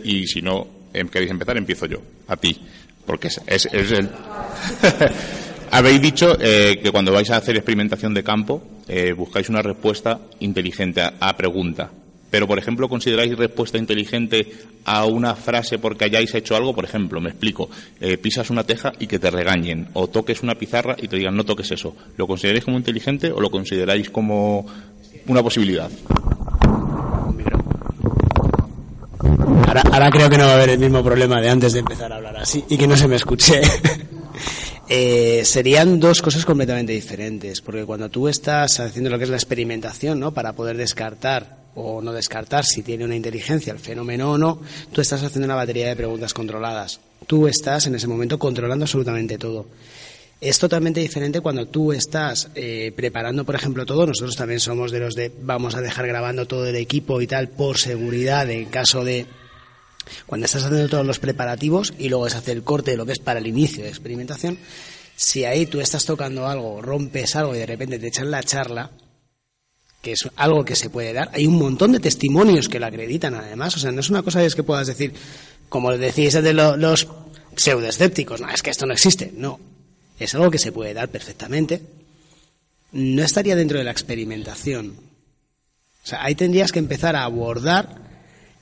[0.05, 2.61] y si no em, queréis empezar, empiezo yo, a ti,
[3.07, 4.09] porque es, es, el.
[5.73, 10.19] Habéis dicho eh, que cuando vais a hacer experimentación de campo eh, buscáis una respuesta
[10.41, 11.91] inteligente a pregunta.
[12.31, 14.53] Pero, por ejemplo, ¿consideráis respuesta inteligente
[14.85, 16.75] a una frase porque hayáis hecho algo?
[16.75, 17.69] Por ejemplo, me explico,
[18.01, 21.37] eh, pisas una teja y que te regañen, o toques una pizarra y te digan
[21.37, 21.95] no toques eso.
[22.17, 24.67] ¿Lo consideráis como inteligente o lo consideráis como
[25.27, 25.91] una posibilidad?
[29.93, 32.17] Ahora, creo que no va a haber el mismo problema de antes de empezar a
[32.17, 33.61] hablar así y que no se me escuche.
[34.93, 39.37] Eh, serían dos cosas completamente diferentes, porque cuando tú estás haciendo lo que es la
[39.37, 40.35] experimentación, ¿no?
[40.35, 44.61] Para poder descartar o no descartar si tiene una inteligencia el fenómeno o no,
[44.93, 47.01] tú estás haciendo una batería de preguntas controladas.
[47.27, 49.67] Tú estás en ese momento controlando absolutamente todo.
[50.41, 54.07] Es totalmente diferente cuando tú estás eh, preparando, por ejemplo, todo.
[54.07, 57.49] Nosotros también somos de los de vamos a dejar grabando todo el equipo y tal
[57.49, 59.27] por seguridad en caso de
[60.27, 63.13] cuando estás haciendo todos los preparativos y luego es hacer el corte de lo que
[63.13, 64.59] es para el inicio de experimentación.
[65.15, 68.91] Si ahí tú estás tocando algo, rompes algo y de repente te echan la charla,
[70.03, 71.31] que es algo que se puede dar.
[71.33, 73.77] Hay un montón de testimonios que lo acreditan, además.
[73.77, 75.13] O sea, no es una cosa que puedas decir,
[75.69, 77.07] como decís de lo, los
[77.57, 79.33] pseudoescépticos, no, es que esto no existe.
[79.37, 79.61] No.
[80.19, 81.83] Es algo que se puede dar perfectamente.
[82.93, 84.95] No estaría dentro de la experimentación.
[86.03, 88.01] O sea, ahí tendrías que empezar a abordar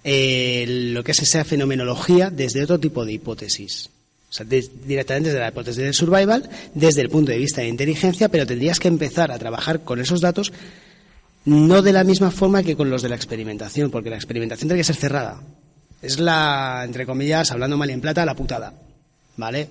[0.04, 3.90] eh, lo que es esa fenomenología desde otro tipo de hipótesis.
[4.30, 8.28] O sea, directamente desde la hipótesis del survival, desde el punto de vista de inteligencia,
[8.28, 10.52] pero tendrías que empezar a trabajar con esos datos
[11.44, 14.80] no de la misma forma que con los de la experimentación, porque la experimentación tiene
[14.80, 15.40] que ser cerrada.
[16.02, 18.72] Es la, entre comillas, hablando mal y en plata, la putada.
[19.36, 19.68] ¿Vale?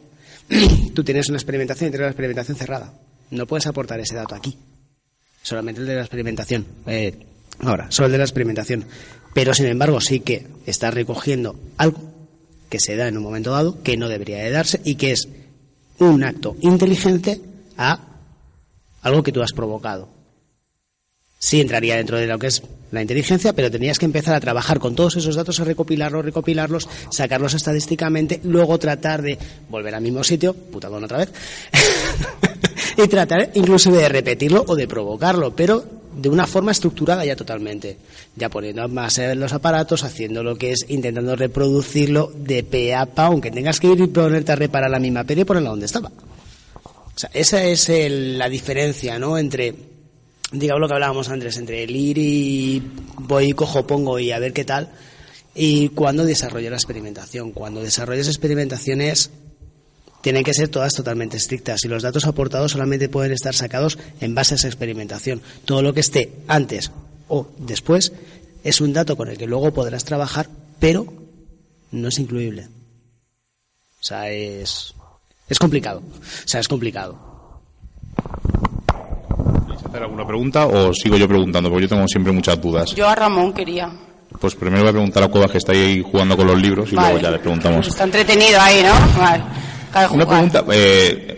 [0.94, 2.94] Tú tienes una experimentación y tienes una experimentación cerrada.
[3.32, 4.58] No puedes aportar ese dato aquí.
[5.42, 6.66] Solamente el de la experimentación.
[6.88, 7.14] Eh,
[7.60, 8.86] ahora, solo el de la experimentación.
[9.34, 12.00] Pero, sin embargo, sí que estás recogiendo algo
[12.70, 15.28] que se da en un momento dado, que no debería de darse y que es
[16.00, 17.42] un acto inteligente
[17.78, 18.00] a
[19.02, 20.17] algo que tú has provocado
[21.40, 24.80] sí entraría dentro de lo que es la inteligencia, pero tendrías que empezar a trabajar
[24.80, 29.38] con todos esos datos, a recopilarlos, recopilarlos, sacarlos estadísticamente, luego tratar de
[29.70, 31.34] volver al mismo sitio, putadón otra vez,
[32.98, 35.84] y tratar incluso de repetirlo o de provocarlo, pero
[36.16, 37.98] de una forma estructurada ya totalmente,
[38.36, 43.06] ya poniendo más en los aparatos, haciendo lo que es intentando reproducirlo de pe a
[43.06, 45.86] pa, aunque tengas que ir y ponerte a reparar la misma pere y ponerla donde
[45.86, 46.10] estaba.
[46.10, 49.97] O sea, esa es el, la diferencia, ¿no?, entre
[50.52, 52.82] digamos lo que hablábamos antes, entre el ir y
[53.20, 54.92] voy, cojo, pongo y a ver qué tal,
[55.54, 57.52] y cuando desarrollo la experimentación.
[57.52, 59.32] Cuando desarrollas experimentaciones
[60.22, 64.36] tienen que ser todas totalmente estrictas y los datos aportados solamente pueden estar sacados en
[64.36, 65.42] base a esa experimentación.
[65.66, 66.92] Todo lo que esté antes
[67.28, 68.14] o después
[68.64, 70.48] es un dato con el que luego podrás trabajar,
[70.80, 71.12] pero
[71.92, 72.68] no es incluible.
[74.00, 74.94] O sea, es,
[75.50, 76.00] es complicado.
[76.00, 77.37] O sea, es complicado.
[79.88, 81.70] ¿Queréis hacer alguna pregunta o sigo yo preguntando?
[81.70, 82.94] Porque yo tengo siempre muchas dudas.
[82.96, 83.90] Yo a Ramón quería.
[84.40, 86.96] Pues primero voy a preguntar a Cuevas que está ahí jugando con los libros y
[86.96, 87.10] Vale.
[87.14, 87.88] luego ya le preguntamos.
[87.88, 89.20] Está entretenido ahí, ¿no?
[89.20, 89.44] Vale.
[89.92, 91.38] Claro, Una pregunta, eh,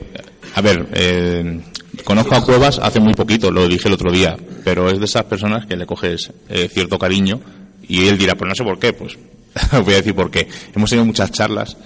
[0.56, 1.62] a ver, eh,
[2.04, 5.24] conozco a Cuevas hace muy poquito, lo dije el otro día, pero es de esas
[5.26, 7.40] personas que le coges eh, cierto cariño
[7.88, 9.18] y él dirá, pues no sé por qué, pues
[9.86, 10.48] voy a decir por qué.
[10.76, 11.78] Hemos tenido muchas charlas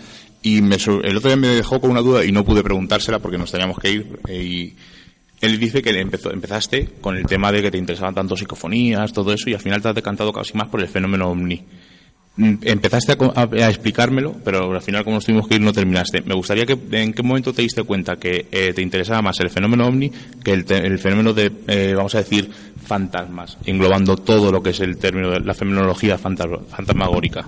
[0.41, 3.37] y me el otro día me dejó con una duda y no pude preguntársela porque
[3.37, 4.75] nos teníamos que ir eh, y
[5.45, 9.33] él dice que empezó, empezaste con el tema de que te interesaban tanto psicofonías, todo
[9.33, 11.61] eso y al final te has decantado casi más por el fenómeno ovni.
[12.35, 16.21] Mm, Empezaste a, explicármelo, pero al final como nos tuvimos que ir no terminaste.
[16.21, 19.49] Me gustaría que en qué momento te diste cuenta que eh, te interesaba más el
[19.51, 20.11] fenómeno ovni
[20.43, 22.49] que el, fenómeno de, eh, vamos a decir,
[22.83, 27.47] fantasmas, englobando todo lo que es el término de la fenomenología fantas- fantasmagórica.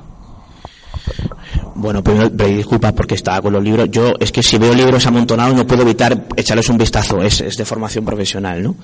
[1.75, 3.89] Bueno, primero pedir disculpas porque estaba con los libros.
[3.91, 7.21] Yo es que si veo libros amontonados no puedo evitar echarles un vistazo.
[7.21, 8.75] Es, es de formación profesional, ¿no?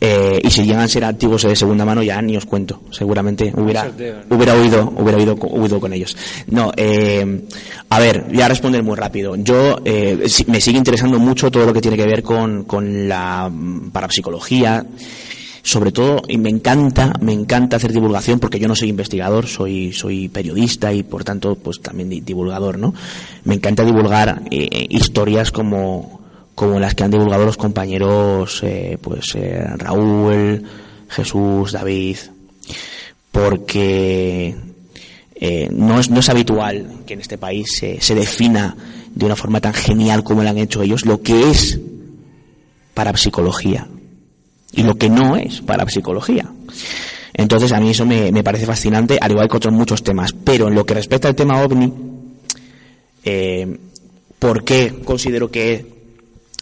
[0.00, 2.82] Eh, y si llegan a ser antiguos o de segunda mano ya ni os cuento.
[2.90, 3.90] Seguramente hubiera
[4.30, 6.16] hubiera oído hubiera oído, oído con ellos.
[6.46, 7.46] No, eh,
[7.88, 9.34] a ver, voy a responder muy rápido.
[9.36, 13.48] Yo eh, me sigue interesando mucho todo lo que tiene que ver con con la
[13.50, 14.86] mm, parapsicología
[15.62, 19.92] sobre todo y me encanta me encanta hacer divulgación porque yo no soy investigador soy
[19.92, 22.94] soy periodista y por tanto pues también di- divulgador no
[23.44, 26.20] me encanta divulgar eh, historias como
[26.54, 30.62] como las que han divulgado los compañeros eh, pues eh, Raúl
[31.08, 32.16] Jesús David
[33.32, 34.54] porque
[35.70, 37.66] no, es, no es habitual que en este país
[38.00, 38.76] se, defina
[39.14, 41.78] de una forma tan genial como lo han hecho ellos lo que es
[42.94, 43.86] parapsicología
[44.72, 46.50] y lo que no es parapsicología.
[47.32, 50.32] Entonces a mí eso me, me parece fascinante, al igual que otros muchos temas.
[50.32, 51.92] Pero en lo que respecta al tema ovni,
[53.24, 53.78] eh,
[54.38, 55.86] ¿por qué considero que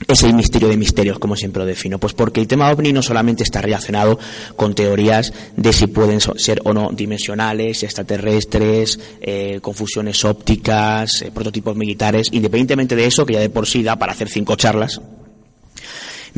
[0.07, 1.99] es el misterio de misterios, como siempre lo defino?
[1.99, 4.19] Pues porque el tema ovni no solamente está relacionado
[4.57, 11.77] con teorías de si pueden ser o no dimensionales, extraterrestres, eh, confusiones ópticas, eh, prototipos
[11.77, 15.01] militares, independientemente de eso, que ya de por sí da para hacer cinco charlas,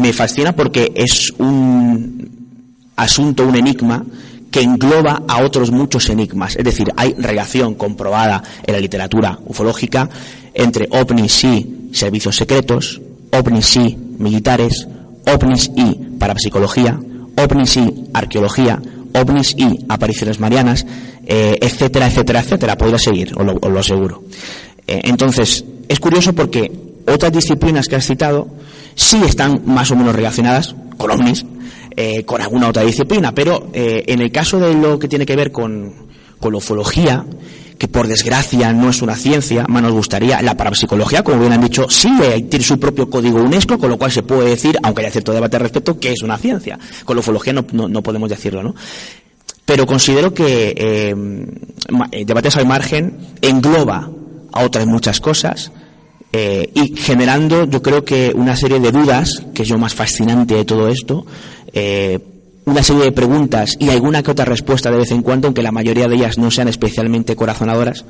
[0.01, 2.31] me fascina porque es un
[2.97, 4.05] asunto, un enigma
[4.51, 6.57] que engloba a otros muchos enigmas.
[6.57, 10.09] Es decir, hay relación comprobada en la literatura ufológica
[10.55, 13.01] entre ovnis y servicios secretos,
[13.33, 14.89] ovnis y militares,
[15.33, 16.99] ovnis y parapsicología,
[17.37, 18.81] ovnis y arqueología,
[19.15, 20.85] ovnis y apariciones marianas,
[21.27, 22.77] eh, etcétera, etcétera, etcétera.
[22.77, 24.25] Podría seguir, os lo, aseguro.
[24.87, 26.73] Eh, entonces, es curioso porque
[27.07, 28.49] otras disciplinas que has citado
[29.01, 31.47] sí están más o menos relacionadas con ovnis,
[31.97, 35.37] eh, con alguna otra disciplina, pero eh, en el caso de lo que tiene que
[35.37, 35.95] ver con,
[36.39, 37.25] con la ufología,
[37.79, 41.63] que por desgracia no es una ciencia, más nos gustaría, la parapsicología, como bien han
[41.63, 42.11] dicho, sí
[42.51, 45.57] tiene su propio código UNESCO, con lo cual se puede decir, aunque haya cierto debate
[45.57, 46.79] al respecto, que es una ciencia.
[47.07, 48.75] Con la ufología no, no, no podemos decirlo, ¿no?
[49.71, 51.15] pero considero que eh,
[52.11, 54.11] eh, debates al margen engloba
[54.53, 55.71] a otras muchas cosas
[56.33, 60.55] eh, y generando yo creo que una serie de dudas que es lo más fascinante
[60.55, 61.27] de todo esto
[61.73, 62.19] eh,
[62.67, 65.73] una serie de preguntas y alguna que otra respuesta de vez en cuando aunque la
[65.73, 68.05] mayoría de ellas no sean especialmente corazonadoras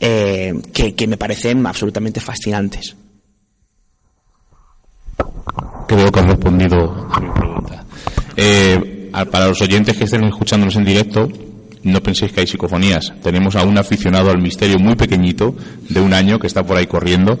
[0.00, 2.96] eh, que, que me parecen absolutamente fascinantes
[5.86, 7.84] Creo que has respondido a mi pregunta.
[9.30, 11.28] Para los oyentes que estén escuchándonos en directo,
[11.82, 13.12] no penséis que hay psicofonías.
[13.22, 15.54] Tenemos a un aficionado al misterio muy pequeñito,
[15.88, 17.38] de un año, que está por ahí corriendo.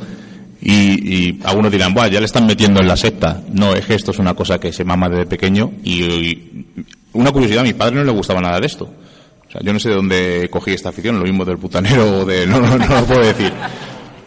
[0.60, 3.42] Y, y algunos dirán, Buah, ya le están metiendo en la secta.
[3.52, 5.72] No, es que esto es una cosa que se mama desde pequeño.
[5.84, 6.66] Y,
[7.12, 8.84] una curiosidad, a mi padre no le gustaba nada de esto.
[8.84, 12.24] O sea, yo no sé de dónde cogí esta afición, lo mismo del putanero o
[12.24, 12.46] de...
[12.52, 13.52] No, no, no lo puedo decir.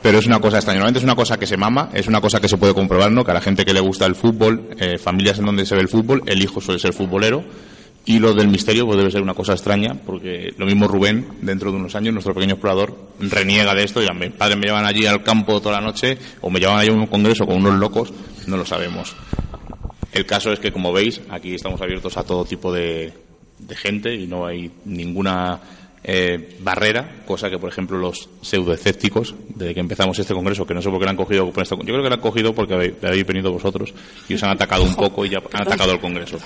[0.01, 0.80] Pero es una cosa extraña.
[0.80, 3.23] Normalmente es una cosa que se mama, es una cosa que se puede comprobar, ¿no?
[3.23, 5.82] Que a la gente que le gusta el fútbol, eh, familias en donde se ve
[5.82, 7.43] el fútbol, el hijo suele ser futbolero.
[8.08, 11.71] Y lo del misterio pues debe ser una cosa extraña, porque lo mismo Rubén, dentro
[11.71, 14.04] de unos años, nuestro pequeño explorador, reniega de esto.
[14.04, 16.77] Y a mi padre me llevan allí al campo toda la noche, o me llevan
[16.77, 18.13] allí a un congreso con unos locos,
[18.46, 19.15] no lo sabemos.
[20.12, 23.12] El caso es que, como veis, aquí estamos abiertos a todo tipo de,
[23.58, 25.60] de gente y no hay ninguna
[26.08, 30.81] eh, barrera, cosa que, por ejemplo, los pseudoescépticos, desde que empezamos este congreso, que no
[30.81, 32.73] sé por qué lo han cogido por esto, yo creo que lo han cogido porque
[32.75, 33.93] habéis, habéis venido vosotros
[34.29, 36.37] y os han atacado un poco y ya han atacado el congreso.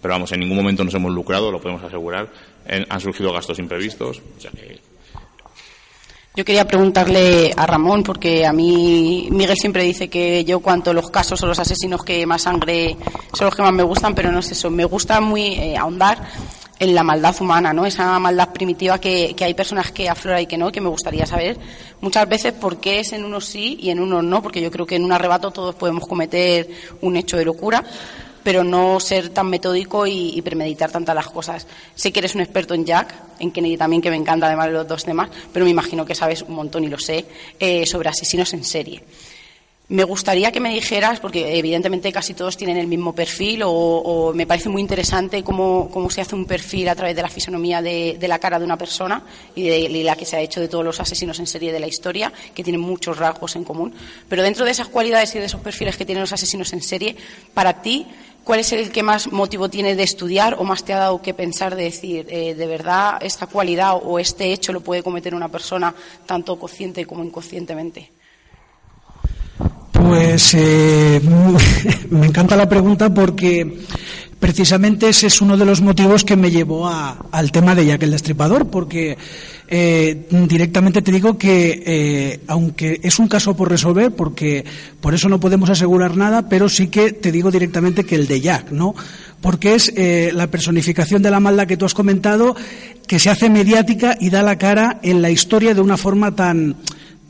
[0.00, 2.28] pero vamos, en ningún momento nos hemos lucrado, lo podemos asegurar.
[2.66, 4.78] En- han surgido gastos imprevistos, o sea que
[6.36, 11.10] Yo quería preguntarle a Ramón, porque a mí Miguel siempre dice que yo cuanto los
[11.10, 12.96] casos o los asesinos que más sangre
[13.32, 14.70] son los que más me gustan, pero no es eso.
[14.70, 16.22] Me gusta muy eh, ahondar
[16.78, 17.86] en la maldad humana, ¿no?
[17.86, 21.26] Esa maldad primitiva que, que hay personas que aflora y que no, que me gustaría
[21.26, 21.58] saber
[22.00, 24.86] muchas veces por qué es en unos sí y en unos no, porque yo creo
[24.86, 26.68] que en un arrebato todos podemos cometer
[27.00, 27.84] un hecho de locura
[28.48, 31.66] pero no ser tan metódico y, premeditar tantas las cosas.
[31.94, 34.72] Sé que eres un experto en Jack, en Kennedy también, que me encanta además de
[34.72, 37.26] los dos temas, pero me imagino que sabes un montón, y lo sé,
[37.60, 39.02] eh, sobre asesinos en serie.
[39.90, 44.34] Me gustaría que me dijeras, porque evidentemente casi todos tienen el mismo perfil, o, o
[44.34, 47.80] me parece muy interesante cómo, cómo se hace un perfil a través de la fisonomía
[47.80, 49.22] de, de la cara de una persona
[49.54, 51.86] y de, la que se ha hecho de todos los asesinos en serie de la
[51.86, 53.94] historia, que tienen muchos rasgos en común.
[54.28, 57.16] Pero dentro de esas cualidades y de esos perfiles que tienen los asesinos en serie,
[57.54, 58.06] para ti,
[58.44, 61.32] ¿cuál es el que más motivo tiene de estudiar o más te ha dado que
[61.32, 65.48] pensar de decir, eh, de verdad, esta cualidad o este hecho lo puede cometer una
[65.48, 65.94] persona
[66.26, 68.17] tanto consciente como inconscientemente?
[70.00, 71.20] Pues eh,
[72.10, 73.78] me encanta la pregunta porque
[74.38, 78.04] precisamente ese es uno de los motivos que me llevó a- al tema de Jack
[78.04, 79.18] el Destripador, porque
[79.66, 84.64] eh, directamente te digo que eh, aunque es un caso por resolver, porque
[85.00, 88.40] por eso no podemos asegurar nada, pero sí que te digo directamente que el de
[88.40, 88.94] Jack, ¿no?
[89.40, 92.54] Porque es eh, la personificación de la maldad que tú has comentado,
[93.08, 96.76] que se hace mediática y da la cara en la historia de una forma tan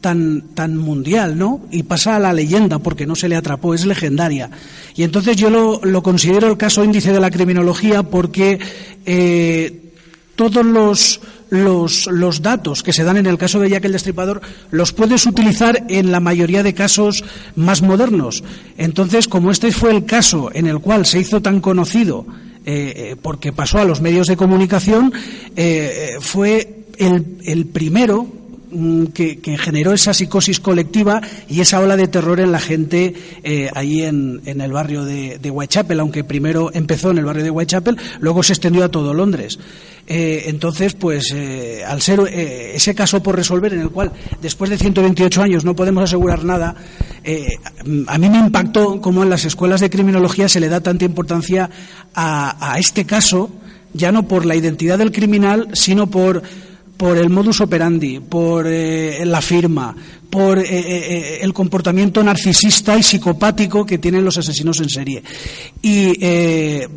[0.00, 1.60] tan, tan mundial, ¿no?
[1.70, 4.50] Y pasa a la leyenda porque no se le atrapó, es legendaria.
[4.94, 8.58] Y entonces yo lo, lo considero el caso índice de la criminología porque
[9.06, 9.92] eh,
[10.36, 11.20] todos los,
[11.50, 14.40] los, los datos que se dan en el caso de Jack el Destripador
[14.70, 17.24] los puedes utilizar en la mayoría de casos
[17.56, 18.44] más modernos.
[18.76, 22.24] Entonces, como este fue el caso en el cual se hizo tan conocido
[22.64, 25.12] eh, eh, porque pasó a los medios de comunicación,
[26.20, 28.38] fue el, el primero
[29.14, 33.70] que, que generó esa psicosis colectiva y esa ola de terror en la gente eh,
[33.74, 37.96] ahí en, en el barrio de, Whitechapel, aunque primero empezó en el barrio de Whitechapel,
[38.20, 39.58] luego se extendió a todo Londres.
[40.06, 44.78] Eh, entonces, pues, eh, al ser ese caso por resolver, en el cual después de
[44.78, 46.74] 128 años no podemos asegurar nada,
[48.06, 51.68] a mí me impactó cómo en las escuelas de criminología se le da tanta importancia
[52.14, 53.50] a este caso,
[53.92, 56.42] ya no por la identidad del criminal, sino por
[56.98, 59.96] por el modus operandi, por eh, la firma,
[60.28, 65.22] por eh, eh, el comportamiento narcisista y psicopático que tienen los asesinos en serie.
[65.80, 66.88] Y eh,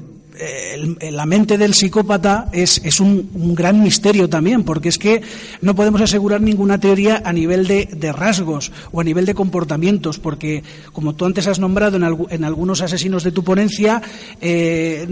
[1.12, 5.22] la mente del psicópata es, es un, gran misterio también, porque es que
[5.62, 10.64] no podemos asegurar ninguna teoría a nivel de, rasgos o a nivel de comportamientos, porque
[10.94, 14.02] como tú antes has nombrado en, algu- en algunos asesinos de tu ponencia,
[14.42, 15.08] eh,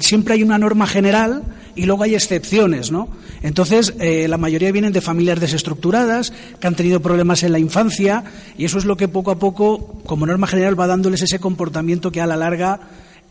[0.00, 1.42] siempre hay una norma general
[1.74, 3.08] y luego hay excepciones, ¿no?
[3.42, 8.24] Entonces, eh, la mayoría vienen de familias desestructuradas, que han tenido problemas en la infancia,
[8.56, 12.10] y eso es lo que poco a poco, como norma general, va dándoles ese comportamiento
[12.10, 12.80] que a la larga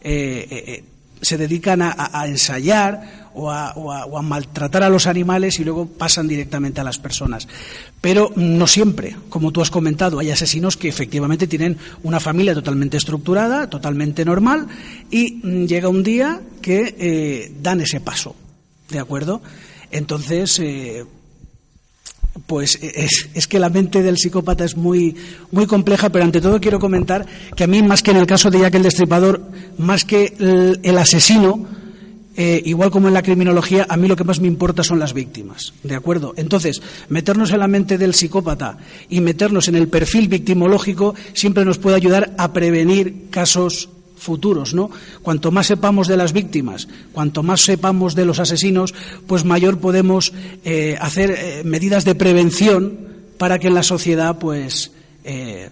[0.07, 0.83] eh, eh, eh,
[1.21, 6.83] se dedican a, ensayar o a, maltratar a los animales y luego pasan directamente a
[6.83, 7.47] las personas.
[8.01, 12.97] Pero no siempre, como tú has comentado, hay asesinos que efectivamente tienen una familia totalmente
[12.97, 14.67] estructurada, totalmente normal,
[15.09, 18.35] y mm, llega un día que dan ese paso,
[18.89, 19.41] ¿de acuerdo?
[19.89, 20.61] Entonces,
[22.47, 25.15] pues es, es que la mente del psicópata es muy,
[25.51, 27.25] muy compleja, pero ante todo quiero comentar
[27.55, 29.41] que a mí, más que en el caso de Jack el Destripador,
[29.77, 31.67] más que el, el asesino,
[32.37, 35.13] eh, igual como en la criminología, a mí lo que más me importa son las
[35.13, 35.73] víctimas.
[35.83, 36.33] ¿De acuerdo?
[36.35, 38.77] Entonces, meternos en la mente del psicópata
[39.09, 44.89] y meternos en el perfil victimológico siempre nos puede ayudar a prevenir casos futuros, ¿no?
[45.21, 48.93] Cuanto más sepamos de las víctimas, cuanto más sepamos de los asesinos,
[49.27, 52.97] pues mayor podemos eh, hacer eh, medidas de prevención
[53.37, 54.91] para que en la sociedad, pues,
[55.23, 55.69] eh,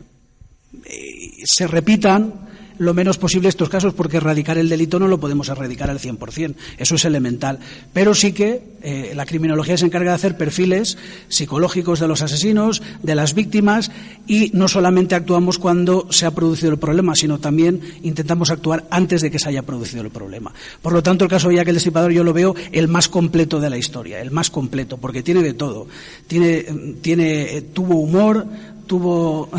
[1.45, 2.52] se repitan
[2.83, 6.55] lo menos posible estos casos, porque erradicar el delito no lo podemos erradicar al 100%,
[6.77, 7.59] eso es elemental.
[7.93, 10.97] Pero sí que eh, la criminología se encarga de hacer perfiles
[11.29, 13.91] psicológicos de los asesinos, de las víctimas,
[14.27, 19.21] y no solamente actuamos cuando se ha producido el problema, sino también intentamos actuar antes
[19.21, 20.53] de que se haya producido el problema.
[20.81, 23.59] Por lo tanto, el caso de Jack el Destripador yo lo veo el más completo
[23.59, 25.87] de la historia, el más completo, porque tiene de todo.
[26.27, 26.65] Tiene,
[27.01, 28.45] tiene, eh, tuvo humor,
[28.87, 29.49] tuvo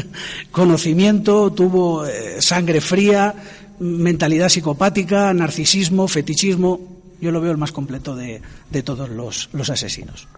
[0.50, 3.34] conocimiento, tuvo eh, sangre fría,
[3.80, 6.80] mentalidad psicopática, narcisismo, fetichismo.
[7.20, 10.28] Yo lo veo el más completo de, de todos los, los asesinos.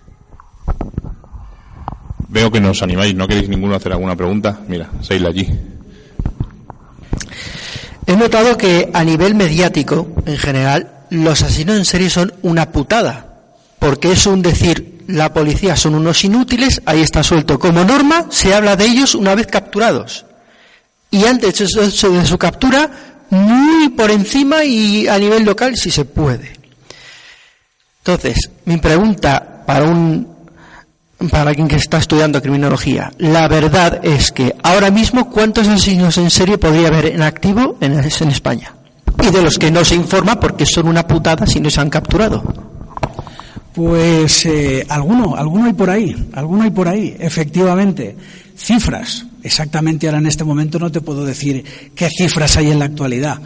[2.28, 4.61] Veo que nos animáis, ¿no queréis ninguno hacer alguna pregunta?
[4.68, 5.49] Mira, Seila allí.
[8.07, 13.26] he notado que a nivel mediático, en general, los asesinos en serie son una putada.
[13.78, 17.58] Porque es un decir, la policía son unos inútiles, ahí está suelto.
[17.58, 20.24] Como norma, se habla de ellos una vez capturados.
[21.11, 22.90] Y antes de su captura,
[23.30, 26.52] muy por encima y a nivel local, si se puede.
[27.98, 30.40] Entonces, mi pregunta para un
[31.30, 36.30] para alguien que está estudiando criminología, la verdad es que ahora mismo cuántos asesinos en
[36.30, 38.74] serie podría haber en activo en, en España
[39.22, 41.90] y de los que no se informa porque son una putada si no se han
[41.90, 42.79] capturado.
[43.74, 48.16] Pues eh, alguno, alguno hay por ahí, alguno hay por ahí, efectivamente.
[48.56, 51.64] Cifras, exactamente ahora en este momento no te puedo decir
[51.94, 53.40] qué cifras hay en la actualidad,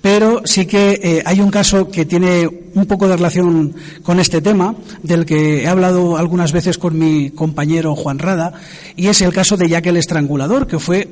[0.00, 4.40] pero sí que eh, hay un caso que tiene un poco de relación con este
[4.40, 8.52] tema, del que he hablado algunas veces con mi compañero Juan Rada,
[8.96, 11.08] y es el caso de Jack el Estrangulador, que fue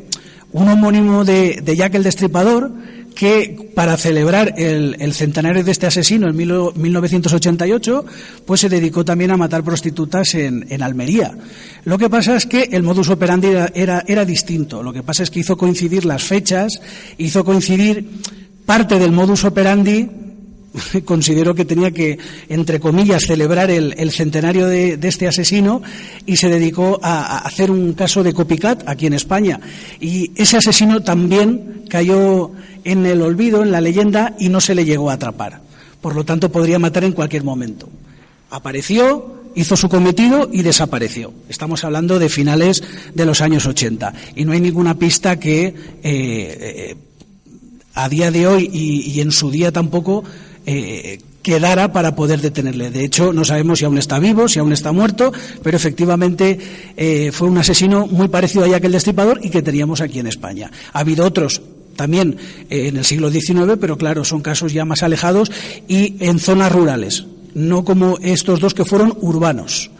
[0.52, 2.72] un homónimo de, de Jack el Destripador,
[3.18, 8.06] que para celebrar el, centenario de este asesino en 1988,
[8.46, 11.36] pues se dedicó también a matar prostitutas en, en, Almería.
[11.82, 14.84] Lo que pasa es que el modus operandi era, era distinto.
[14.84, 16.80] Lo que pasa es que hizo coincidir las fechas,
[17.18, 18.08] hizo coincidir
[18.64, 20.27] parte del modus operandi
[21.04, 22.18] considero que tenía que,
[22.48, 25.82] entre comillas, celebrar el, centenario de, este asesino
[26.26, 29.60] y se dedicó a, hacer un caso de copycat aquí en España.
[30.00, 32.52] Y ese asesino también cayó
[32.84, 35.60] en el olvido, en la leyenda, y no se le llegó a atrapar.
[36.00, 37.88] Por lo tanto, podría matar en cualquier momento.
[38.50, 41.32] Apareció, hizo su cometido y desapareció.
[41.48, 42.82] Estamos hablando de finales
[43.14, 46.96] de los años 80 y no hay ninguna pista que eh, eh,
[47.94, 50.22] a día de hoy y, en su día tampoco
[50.70, 52.90] eh, quedara para poder detenerle.
[52.90, 56.58] De hecho, no sabemos si aún está vivo, si aún está muerto, pero efectivamente
[56.94, 60.70] eh, fue un asesino muy parecido a aquel destripador y que teníamos aquí en España.
[60.92, 61.62] Ha habido otros
[61.96, 62.36] también
[62.68, 65.50] eh, en el siglo XIX, pero claro, son casos ya más alejados
[65.88, 67.24] y en zonas rurales,
[67.54, 69.90] no como estos dos que fueron urbanos.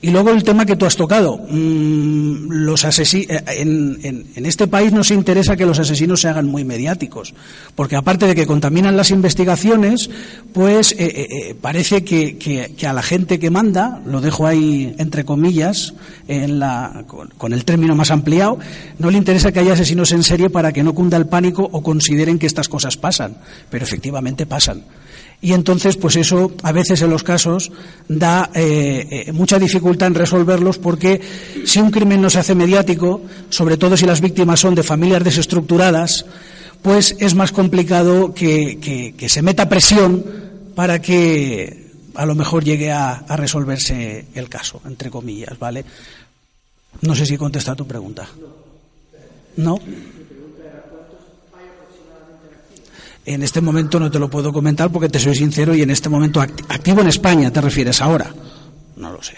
[0.00, 1.38] Y luego el tema que tú has tocado.
[1.38, 3.26] Mm, los eh,
[3.56, 3.98] en,
[4.34, 7.34] en, este país no se interesa que los asesinos se hagan muy mediáticos,
[7.74, 10.10] porque aparte de que contaminan las investigaciones,
[10.52, 15.24] pues eh, eh, parece que, que, a la gente que manda, lo dejo ahí entre
[15.24, 15.94] comillas,
[16.28, 17.04] en la,
[17.38, 18.58] con el término más ampliado,
[18.98, 21.82] no le interesa que haya asesinos en serie para que no cunda el pánico o
[21.82, 23.38] consideren que estas cosas pasan,
[23.70, 24.82] pero efectivamente pasan
[25.44, 27.70] y entonces pues eso a veces en los casos
[28.08, 31.20] da eh, eh, mucha dificultad en resolverlos porque
[31.66, 33.20] si un crimen no se hace mediático,
[33.50, 36.24] sobre todo si las víctimas son de familias desestructuradas,
[36.80, 40.24] pues es más complicado que, se meta presión
[40.74, 45.84] para que a lo mejor llegue a, a, resolverse el caso, entre comillas, ¿vale?
[47.02, 48.26] No sé si contesta tu pregunta.
[49.58, 49.78] ¿No?
[53.26, 56.08] En este momento no te lo puedo comentar porque te soy sincero y en este
[56.08, 58.32] momento activo en España te refieres ahora.
[58.96, 59.36] No lo sé.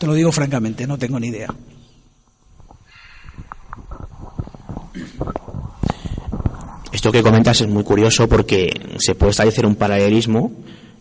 [0.00, 1.54] Te lo digo francamente, no tengo ni idea.
[6.92, 10.52] Esto que comentas es muy curioso porque se puede establecer un paralelismo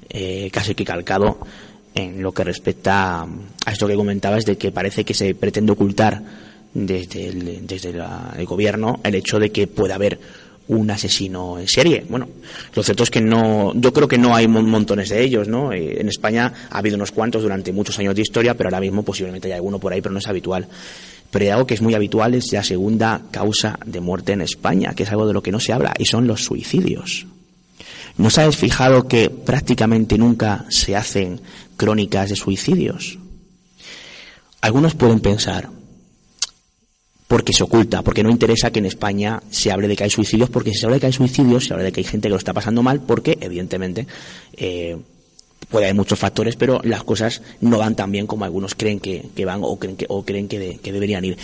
[0.09, 1.39] eh, casi que calcado
[1.93, 6.21] en lo que respecta a esto que comentabas de que parece que se pretende ocultar
[6.73, 7.93] desde el, desde
[8.37, 10.19] el gobierno el hecho de que pueda haber
[10.67, 12.05] un asesino en serie.
[12.09, 12.27] Bueno,
[12.73, 15.71] lo cierto es que no, yo creo que no hay montones de ellos, ¿no?
[15.71, 19.03] Eh, en España ha habido unos cuantos durante muchos años de historia, pero ahora mismo
[19.03, 20.67] posiblemente hay alguno por ahí, pero no es habitual.
[21.29, 24.93] Pero hay algo que es muy habitual es la segunda causa de muerte en España,
[24.95, 27.27] que es algo de lo que no se habla, y son los suicidios.
[28.17, 31.41] ¿No os habéis fijado que prácticamente nunca se hacen
[31.75, 33.19] crónicas de suicidios?
[34.61, 35.69] Algunos pueden pensar,
[37.35, 40.49] porque se oculta, porque no interesa que en España se hable de que hay suicidios,
[40.49, 42.29] porque si se habla de que hay suicidios, se habla de que hay gente que
[42.29, 44.07] lo está pasando mal, porque evidentemente
[44.55, 44.95] eh,
[45.67, 49.29] puede haber muchos factores, pero las cosas no van tan bien como algunos creen que,
[49.43, 51.37] van o creen que, creen que deberían ir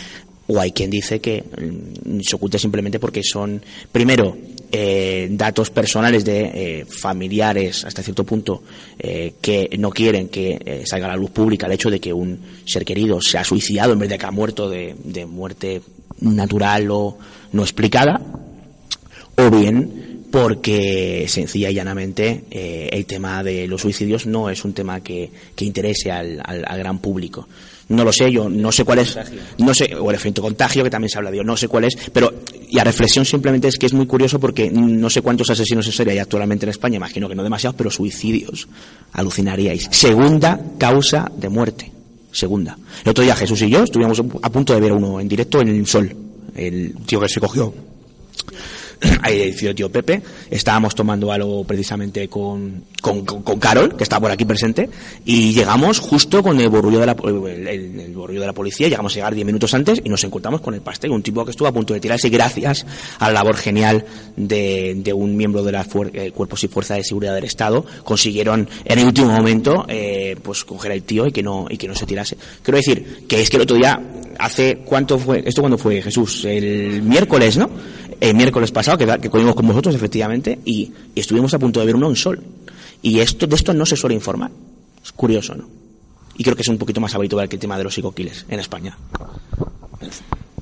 [0.52, 4.38] o hay quien dice que mm, se oculta simplemente porque son, primero,
[4.72, 8.64] eh, datos personales de eh, familiares hasta cierto punto
[8.99, 11.68] eh, que no quieren que salga a la luz pública.
[11.68, 14.32] El hecho de que un ser querido se ha suicidado en vez de que ha
[14.32, 14.95] muerto de,
[15.26, 15.82] muerte
[16.20, 17.18] natural o
[17.54, 18.22] no explicada,
[19.38, 25.02] o bien porque sencilla y llanamente el tema de los suicidios no es un tema
[25.02, 27.47] que, que interese al, al gran público
[27.92, 29.18] no lo sé, yo no sé cuál es,
[29.58, 31.96] no sé, o el efecto contagio que también se habla de, no sé cuál es,
[32.12, 32.34] pero
[32.70, 35.92] y a reflexión simplemente es que es muy curioso porque no sé cuántos asesinos en
[35.92, 38.68] serie hay actualmente en España, imagino que no demasiados, pero suicidios,
[39.14, 39.89] alucinaríais.
[39.92, 41.92] Segunda causa de muerte,
[42.32, 42.78] segunda.
[43.04, 45.70] El otro día Jesús y yo estuvimos a punto de ver uno en directo en
[45.70, 46.16] el Sol,
[46.56, 47.74] el tío que se cogió
[49.22, 54.32] ahí decía tío Pepe, estábamos tomando algo precisamente con, con, con- Carol, que está por
[54.32, 54.89] aquí presente,
[55.26, 58.88] y llegamos justo con el borrullo de la, el, el- el borrullo de la policía,
[58.88, 61.52] llegamos a llegar 10 minutos antes y nos encontramos con el pastel, un tipo que
[61.52, 62.86] estuvo a punto de tirarse gracias
[63.20, 67.04] a la labor genial de, de un miembro de la eh, Cuerpos y Fuerzas de
[67.04, 71.43] Seguridad del Estado, consiguieron en el último momento eh, pues coger al tío y que
[71.43, 72.38] no y que no se tirase.
[72.64, 73.99] Quiero decir que es que el otro día
[74.42, 77.70] hace cuánto fue esto cuándo fue Jesús el miércoles, ¿no?
[78.20, 81.96] El miércoles pasado que, que comimos con vosotros efectivamente y, estuvimos a punto de ver
[81.96, 82.44] en sol.
[83.02, 84.52] Y esto de esto no se suele informar.
[85.04, 85.68] Es curioso, ¿no?
[86.38, 88.60] Y creo que es un poquito más habitual que el tema de los psicoquiles en
[88.60, 88.98] España.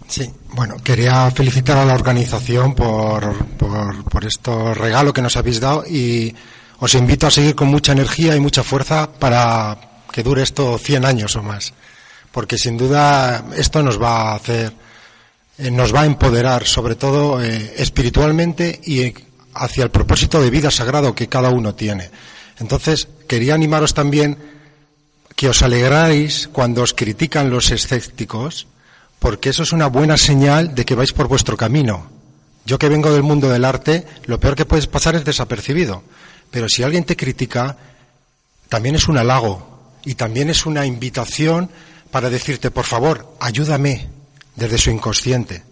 [0.08, 5.60] Sí, bueno, quería felicitar a la organización por, por, por este regalo que nos habéis
[5.60, 6.34] dado y
[6.80, 9.78] os invito a seguir con mucha energía y mucha fuerza para
[10.12, 11.74] que dure esto 100 años o más.
[12.32, 14.74] Porque sin duda esto nos va a hacer,
[15.58, 19.14] eh, nos va a empoderar, sobre todo eh, espiritualmente y
[19.54, 22.12] hacia el propósito de vida sagrado que cada uno tiene.
[22.60, 24.38] Entonces, quería animaros también
[25.36, 28.68] que os alegráis cuando os critican los escépticos,
[29.20, 32.10] porque eso es una buena señal de que vais por vuestro camino.
[32.66, 36.04] Yo que vengo del mundo del arte, lo peor que puedes pasar es desapercibido.
[36.52, 37.78] Pero si alguien te critica,
[38.68, 41.70] también es un halago y también es una invitación
[42.12, 44.10] para decirte, por favor, ayúdame
[44.56, 45.64] desde su inconsciente.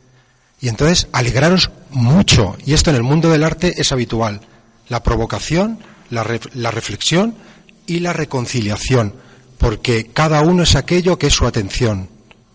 [0.60, 2.56] Y entonces alegraros mucho.
[2.66, 4.42] Y esto en el mundo del arte es habitual.
[4.90, 5.80] La provocación,
[6.10, 7.36] la, ref- la reflexión
[7.86, 9.14] y la reconciliación.
[9.58, 12.10] Porque cada uno es aquello que es su atención.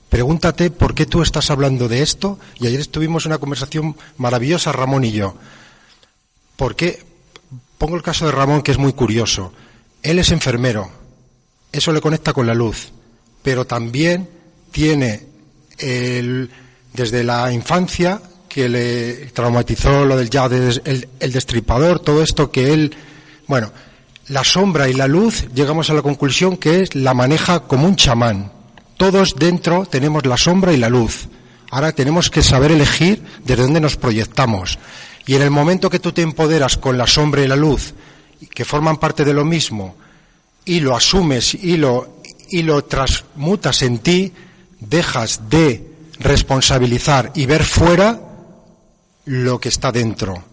[0.09, 2.39] Pregúntate por qué tú estás hablando de esto.
[2.61, 5.37] Y ayer estuvimos en una conversación maravillosa, Ramón y yo.
[6.57, 7.05] ¿Por qué?
[7.78, 9.53] Pongo el caso de Ramón, que es muy curioso.
[10.03, 10.91] Él es enfermero.
[11.72, 12.93] Eso le conecta con la luz.
[13.43, 14.28] Pero también
[14.70, 15.26] tiene
[16.93, 22.72] desde la infancia que le traumatizó lo del ya el, el destripador, todo esto que
[22.72, 22.95] él,
[23.47, 23.72] bueno,
[24.28, 27.97] la sombra y la luz, llegamos a la conclusión que es la maneja como un
[27.97, 28.53] chamán.
[28.97, 31.28] Todos dentro tenemos la sombra y la luz.
[31.70, 34.78] Ahora tenemos que saber elegir desde dónde nos proyectamos.
[35.26, 37.95] Y en el momento que tú te empoderas con la sombra y la luz,
[38.55, 39.97] que forman parte de lo mismo,
[40.64, 42.21] y lo asumes y lo,
[42.53, 44.32] y lo transmutas en ti,
[44.78, 48.20] dejas de responsabilizar y ver fuera
[49.24, 50.44] lo que está dentro.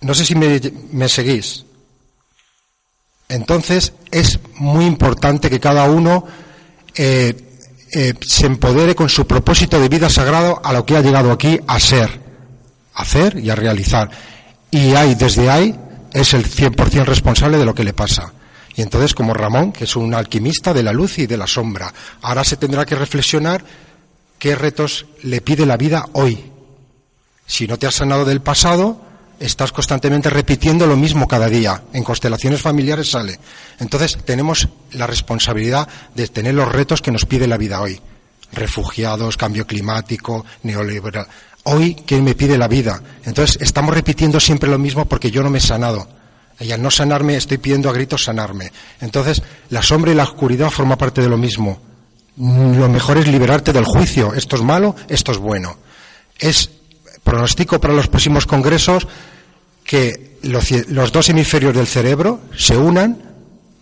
[0.00, 1.64] No sé si me, seguís.
[3.28, 6.26] Entonces es muy importante que cada uno
[6.96, 7.34] eh,
[7.92, 11.60] eh, se empodere con su propósito de vida sagrado a lo que ha llegado aquí
[11.68, 12.20] a ser,
[12.94, 14.10] a hacer y a realizar.
[14.72, 15.78] Y ahí, desde ahí,
[16.12, 18.32] es el 100% responsable de lo que le pasa.
[18.74, 21.92] Y entonces, como Ramón, que es un alquimista de la luz y de la sombra,
[22.22, 23.64] ahora se tendrá que reflexionar
[24.38, 26.50] qué retos le pide la vida hoy.
[27.46, 29.00] Si no te has sanado del pasado,
[29.38, 31.82] estás constantemente repitiendo lo mismo cada día.
[31.92, 33.38] En constelaciones familiares sale.
[33.78, 38.00] Entonces tenemos la responsabilidad de tener los retos que nos pide la vida hoy.
[38.52, 41.26] Refugiados, cambio climático, neoliberal.
[41.64, 43.02] Hoy, ¿qué me pide la vida?
[43.24, 46.21] Entonces estamos repitiendo siempre lo mismo porque yo no me he sanado.
[46.60, 48.72] Y al no sanarme, estoy pidiendo a gritos sanarme.
[49.00, 51.80] Entonces, la sombra y la oscuridad forman parte de lo mismo.
[52.36, 54.32] Lo mejor es liberarte del juicio.
[54.34, 55.76] Esto es malo, esto es bueno.
[56.38, 56.70] Es
[57.24, 59.06] pronostico para los próximos congresos
[59.84, 63.18] que los, dos hemisferios del cerebro se unan,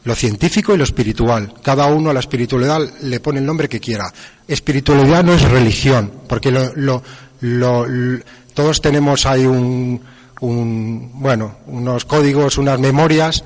[0.04, 1.54] lo científico y lo espiritual.
[1.62, 4.12] Cada uno a la espiritualidad le pone el nombre que quiera.
[4.48, 7.02] Espiritualidad no es religión, porque lo, lo-
[7.40, 8.20] lo-
[8.54, 10.00] todos tenemos ahí un,
[10.40, 13.44] un- bueno, unos códigos, unas memorias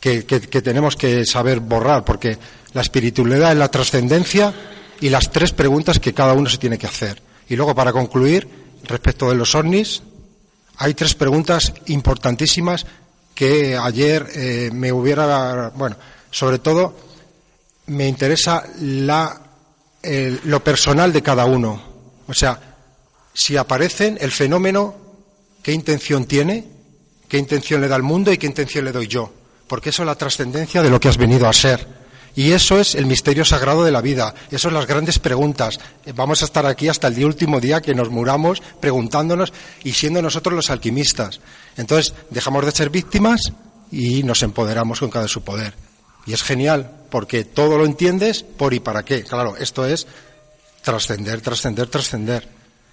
[0.00, 2.38] que, que- tenemos que saber borrar, porque
[2.72, 4.52] la espiritualidad es la trascendencia
[5.00, 7.22] y las tres preguntas que cada uno se tiene que hacer.
[7.48, 8.48] Y luego, para concluir,
[8.84, 10.02] respecto de los ovnis,
[10.78, 12.86] hay tres preguntas importantísimas
[13.34, 15.96] que ayer eh, me hubiera, bueno,
[16.30, 16.96] sobre todo
[17.86, 19.40] me interesa la,
[20.44, 21.82] lo personal de cada uno.
[22.26, 22.58] O sea,
[23.34, 24.94] si aparecen el fenómeno,
[25.62, 26.64] ¿qué intención tiene?
[27.28, 29.32] ¿Qué intención le da al mundo y qué intención le doy yo?
[29.66, 32.02] Porque eso es la trascendencia de lo que has venido a ser.
[32.34, 34.34] Y eso es el misterio sagrado de la vida.
[34.50, 35.78] Eso son las grandes preguntas.
[36.14, 39.52] Vamos a estar aquí hasta el último día que nos muramos preguntándonos
[39.84, 41.40] y siendo nosotros los alquimistas.
[41.76, 43.52] Entonces, dejamos de ser víctimas
[43.90, 45.74] y nos empoderamos con cada su poder.
[46.26, 49.24] Y es genial, porque todo lo entiendes por y para qué.
[49.24, 50.06] Claro, esto es
[50.82, 52.48] trascender, trascender, trascender.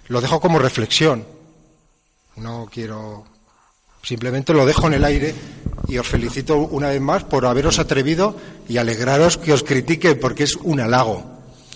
[0.08, 1.26] Lo dejo como reflexión.
[2.40, 3.24] No quiero.
[4.02, 5.34] Simplemente lo dejo en el aire
[5.88, 8.34] y os felicito una vez más por haberos atrevido
[8.68, 11.22] y alegraros que os critique porque es un halago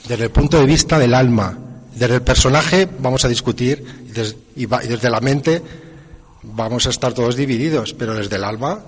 [0.08, 1.58] desde el punto de vista del alma.
[1.94, 5.62] Desde el personaje vamos a discutir y desde, y va- y desde la mente
[6.42, 8.80] vamos a estar todos divididos, pero desde el alma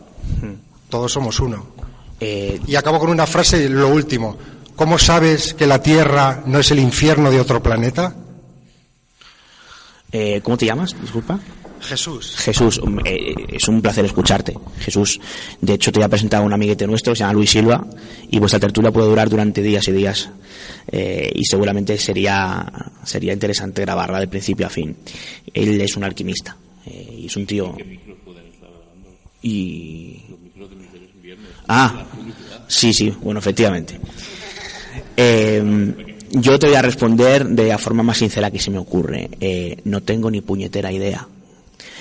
[0.88, 1.66] todos somos uno.
[2.20, 4.38] Eh, Y acabo con una frase, lo último.
[4.76, 8.14] ¿Cómo sabes que la Tierra no es el infierno de otro planeta?
[10.12, 10.94] eh, ¿Cómo te llamas?
[11.00, 11.38] Disculpa.
[11.80, 12.36] Jesús.
[12.36, 14.54] Jesús, um, eh, es un placer escucharte.
[14.78, 15.20] Jesús,
[15.60, 17.86] de hecho te voy a presentar a un amiguete nuestro, se llama Luis Silva,
[18.30, 20.30] y vuestra tertulia puede durar durante días y días.
[20.88, 22.66] Eh, y seguramente sería,
[23.04, 24.96] sería interesante grabarla de principio a fin.
[25.52, 26.56] Él es un alquimista,
[26.86, 27.76] eh, y es un tío...
[29.42, 30.22] Y...
[31.68, 32.06] Ah,
[32.66, 34.00] sí, sí, bueno, efectivamente.
[35.16, 35.94] Eh,
[36.30, 39.30] yo te voy a responder de la forma más sincera que se me ocurre.
[39.40, 41.26] Eh, no tengo ni puñetera idea.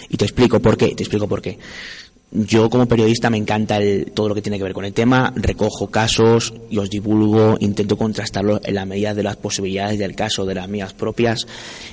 [0.09, 1.57] Y te explico por qué, te explico por qué.
[2.31, 5.31] Yo como periodista me encanta el- todo lo que tiene que ver con el tema,
[5.37, 10.45] recojo casos y os divulgo, intento contrastarlo en la medida de las posibilidades del caso,
[10.45, 11.45] de las mías propias.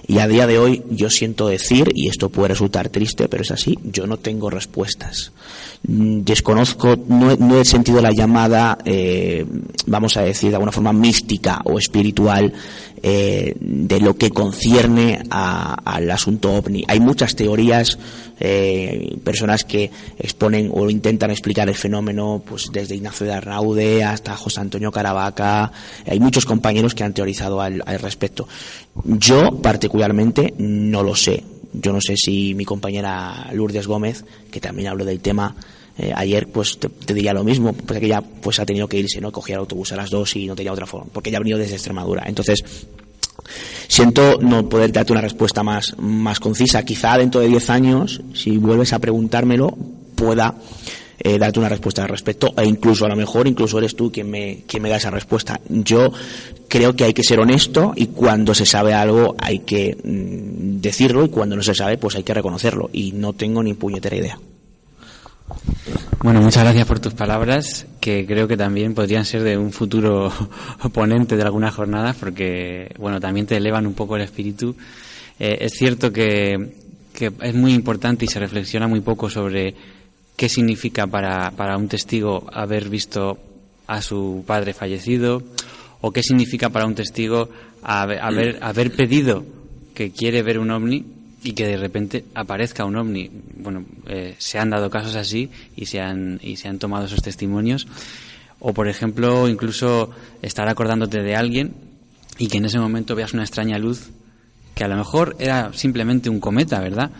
[0.08, 3.52] Y a día de hoy yo siento decir, y esto puede resultar triste, pero es
[3.52, 5.30] así, yo no tengo respuestas.
[5.86, 9.46] Mm, Desconozco, no, he- sentido la llamada, eh,
[9.86, 12.52] vamos a decir de alguna forma mística o espiritual
[13.04, 16.84] eh, de lo que concierne al asunto ovni.
[16.86, 17.98] Hay muchas teorías,
[18.40, 24.36] eh, personas que exponen o intentan explicar el fenómeno, pues desde Ignacio de Arnaude hasta
[24.36, 25.72] José Antonio Caravaca.
[26.06, 28.48] Hay muchos compañeros que han teorizado al, al respecto.
[29.04, 31.42] Yo particularmente no lo sé.
[31.72, 35.56] Yo no sé si mi compañera Lourdes Gómez, que también habló del tema,
[35.98, 39.20] eh, ayer pues te, diría lo mismo, porque que ella pues ha tenido que irse,
[39.20, 39.30] ¿no?
[39.30, 41.58] Cogía el autobús a las dos y no tenía otra forma, porque ella ha venido
[41.58, 42.24] desde Extremadura.
[42.26, 42.64] Entonces,
[43.92, 46.82] siento no poder darte una respuesta más, más concisa.
[46.82, 49.76] Quizá dentro de 10 años, si vuelves a preguntármelo,
[50.14, 50.54] pueda
[51.18, 54.30] eh, darte una respuesta al respecto, e incluso a lo mejor, incluso eres tú quien
[54.30, 55.60] me, quien me da esa respuesta.
[55.68, 56.10] Yo
[56.68, 61.26] creo que hay que ser honesto y cuando se sabe algo hay que mm, decirlo
[61.26, 64.38] y cuando no se sabe pues hay que reconocerlo y no tengo ni puñetera idea.
[66.22, 70.32] Bueno, muchas gracias por tus palabras, que creo que también podrían ser de un futuro
[70.82, 74.76] oponente de algunas jornadas, porque, bueno, también te elevan un poco el espíritu.
[75.38, 76.74] Eh, es cierto que,
[77.18, 79.74] es muy importante y se reflexiona muy poco sobre
[80.36, 83.38] qué significa para, para un testigo haber visto
[83.86, 85.42] a su padre fallecido,
[86.00, 87.48] o qué significa para un testigo
[87.82, 89.44] haber, haber, haber pedido
[89.94, 93.30] que quiere ver un ovni y que de repente aparezca un ovni.
[93.56, 97.22] Bueno, eh, se han dado casos así y se han, y se han tomado esos
[97.22, 97.86] testimonios.
[98.60, 101.74] O, por ejemplo, incluso estar acordándote de alguien
[102.38, 104.10] y que en ese momento veas una extraña luz
[104.74, 107.10] que a lo mejor era simplemente un cometa, ¿verdad?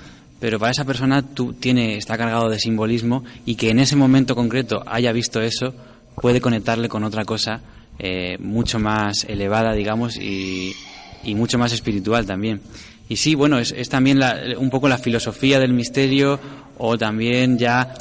[0.40, 4.34] Pero para esa persona tú tiene, está cargado de simbolismo y que en ese momento
[4.34, 5.74] concreto haya visto eso
[6.20, 7.60] puede conectarle con otra cosa
[7.98, 10.72] eh, mucho más elevada, digamos, y,
[11.24, 12.60] y mucho más espiritual también.
[13.12, 16.40] Y sí, bueno, es, también la- un poco la filosofía del misterio
[16.78, 17.92] o también ya,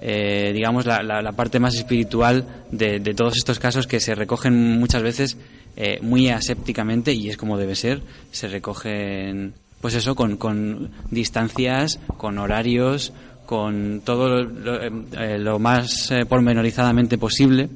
[0.00, 5.36] eh, digamos, la, parte más espiritual de, todos estos casos que se recogen muchas veces
[5.76, 8.00] eh, muy asépticamente y es como debe ser,
[8.30, 13.12] se recogen, pues eso, con, distancias, con horarios,
[13.46, 17.68] con todo lo, lo, eh, más pormenorizadamente posible.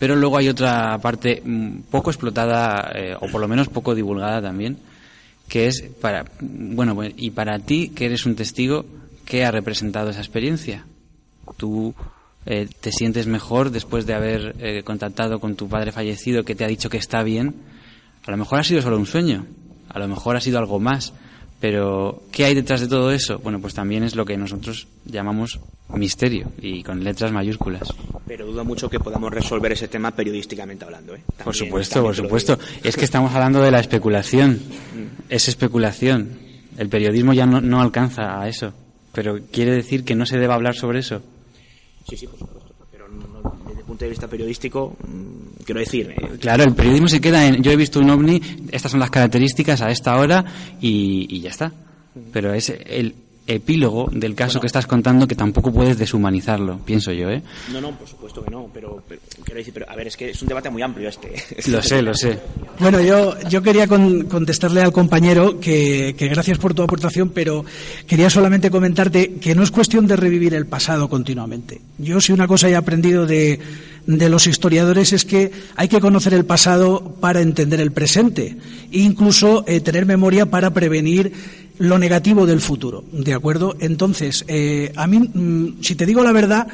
[0.00, 4.78] Pero luego hay otra parte mm, poco explotada, o por lo menos poco divulgada también,
[5.48, 8.84] que es para, bueno, pues, y para ti, que eres un testigo,
[9.24, 10.86] ¿qué ha representado esa experiencia?
[11.56, 11.94] Tú
[12.46, 16.64] eh, te sientes mejor después de haber eh, contactado con tu padre fallecido que te
[16.64, 17.54] ha dicho que está bien.
[18.26, 19.46] A lo mejor ha sido solo un sueño,
[19.88, 21.12] a lo mejor ha sido algo más,
[21.60, 23.38] pero ¿qué hay detrás de todo eso?
[23.38, 27.94] Bueno, pues también es lo que nosotros llamamos misterio y con letras mayúsculas.
[28.26, 31.14] Pero dudo mucho que podamos resolver ese tema periodísticamente hablando.
[31.14, 31.22] ¿eh?
[31.42, 32.58] Por supuesto, por supuesto.
[32.82, 34.60] Es que estamos hablando de la especulación.
[35.28, 36.38] Es especulación.
[36.76, 38.72] El periodismo ya no, no alcanza a eso.
[39.12, 41.22] Pero quiere decir que no se deba hablar sobre eso.
[42.08, 42.74] Sí, sí, por supuesto.
[42.92, 46.74] Pero no- no- desde el punto de vista periodístico, mm, quiero decir, eh, Claro, el
[46.74, 47.62] periodismo se queda en.
[47.62, 50.44] Yo he visto un ovni, estas son las características a esta hora
[50.80, 51.72] y, y ya está.
[52.32, 53.14] Pero es el
[53.46, 57.42] epílogo del caso que estás contando que tampoco puedes deshumanizarlo, pienso yo, ¿eh?
[57.72, 60.30] no, no, por supuesto que no, pero, pero quiero decir, pero a ver, es que
[60.30, 61.32] es un debate muy amplio este.
[61.70, 62.38] Lo sé, lo sé.
[62.80, 67.64] Bueno, yo, yo quería con- contestarle al compañero que, que gracias por tu aportación, pero
[68.06, 71.80] quería solamente comentarte que no es cuestión de revivir el pasado continuamente.
[71.98, 73.58] Yo si una cosa he aprendido de,
[74.06, 78.56] de los historiadores es que hay que conocer el pasado para entender el presente
[78.92, 81.32] e incluso eh, tener memoria para prevenir
[81.78, 83.76] lo negativo del futuro, ¿de acuerdo?
[83.80, 86.66] Entonces, eh, a mí, mm, si te digo la verdad,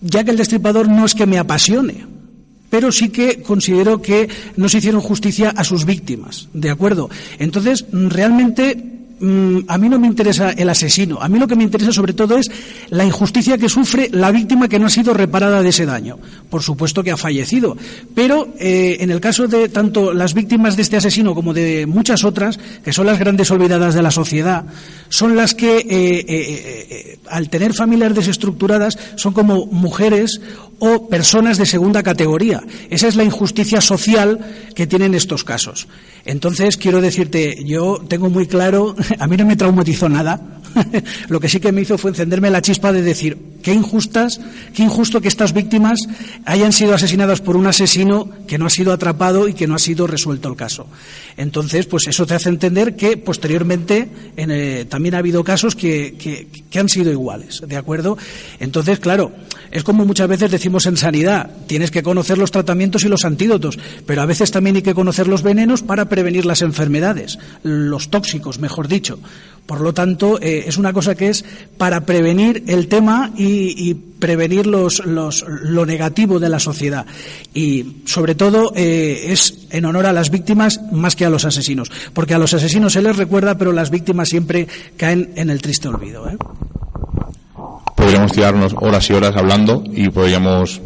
[0.00, 2.06] ya que el destripador no es que me apasione,
[2.70, 7.10] pero sí que considero que no se hicieron justicia a sus víctimas, ¿de acuerdo?
[7.38, 8.91] Entonces, realmente
[9.22, 11.18] mm, a mí no me interesa el asesino.
[11.20, 12.50] A mí lo que me interesa sobre todo es
[12.90, 16.18] la injusticia que sufre la víctima que no ha sido reparada de ese daño.
[16.50, 17.76] Por supuesto que ha fallecido.
[18.14, 22.24] Pero eh, en el caso de tanto las víctimas de este asesino como de muchas
[22.24, 24.64] otras, que son las grandes olvidadas de la sociedad,
[25.08, 30.40] son las que, eh, eh, al tener familias desestructuradas, son como mujeres
[30.84, 32.60] o personas de segunda categoría.
[32.90, 34.40] Esa es la injusticia social
[34.74, 35.86] que tienen estos casos.
[36.24, 40.40] Entonces, quiero decirte, yo tengo muy claro, a mí no me traumatizó nada.
[41.28, 44.40] Lo que sí que me hizo fue encenderme la chispa de decir, qué injustas,
[44.74, 46.00] qué injusto que estas víctimas
[46.44, 49.78] hayan sido asesinadas por un asesino que no ha sido atrapado y que no ha
[49.78, 50.86] sido resuelto el caso.
[51.36, 56.46] Entonces, pues eso te hace entender que posteriormente en, eh, también ha habido casos que
[56.74, 58.16] han sido iguales, ¿de acuerdo?
[58.60, 59.32] Entonces, claro,
[59.72, 63.78] es como muchas veces decimos en sanidad, tienes que conocer los tratamientos y los antídotos,
[64.04, 68.58] pero a veces también hay que conocer los venenos para prevenir las enfermedades, los tóxicos,
[68.58, 69.01] mejor dicho.
[69.66, 71.44] Por lo tanto, eh, es una cosa que es
[71.78, 77.06] para prevenir el tema y, prevenir los, lo negativo de la sociedad.
[77.54, 81.90] Y, sobre todo, eh, es en honor a las víctimas más que a los asesinos.
[82.12, 85.88] Porque a los asesinos se les recuerda, pero las víctimas siempre caen en el triste
[85.88, 86.28] olvido.
[86.28, 86.36] ¿eh?
[87.96, 90.80] Podríamos tirarnos horas y horas hablando y podríamos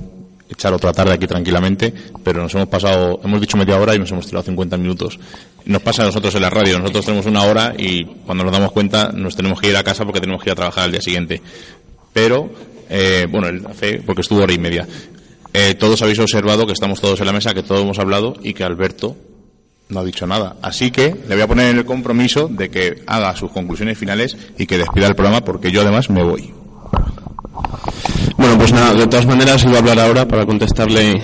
[0.48, 1.92] echar otra tarde aquí tranquilamente,
[2.22, 5.18] pero nos hemos pasado, hemos dicho media hora y nos hemos tirado 50 minutos.
[5.64, 8.72] Nos pasa a nosotros en la radio, nosotros tenemos una hora y cuando nos damos
[8.72, 11.00] cuenta nos tenemos que ir a casa porque tenemos que ir a trabajar al día
[11.00, 11.42] siguiente.
[12.12, 12.50] Pero,
[12.88, 14.86] eh, bueno, el hace, porque estuvo hora y media.
[15.52, 18.54] Eh, todos habéis observado que estamos todos en la mesa, que todos hemos hablado y
[18.54, 19.16] que Alberto
[19.88, 20.56] no ha dicho nada.
[20.62, 24.66] Así que le voy a poner el compromiso de que haga sus conclusiones finales y
[24.66, 26.52] que despida el programa porque yo además me voy.
[28.36, 31.22] Bueno, pues nada, de todas maneras iba a hablar ahora para contestarle.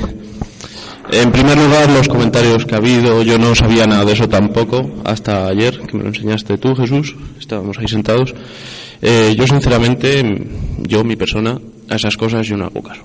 [1.10, 4.90] En primer lugar, los comentarios que ha habido, yo no sabía nada de eso tampoco,
[5.04, 8.34] hasta ayer, que me lo enseñaste tú, Jesús, estábamos ahí sentados.
[9.02, 10.22] Eh, yo sinceramente,
[10.78, 11.58] yo, mi persona,
[11.90, 13.02] a esas cosas yo no hago caso.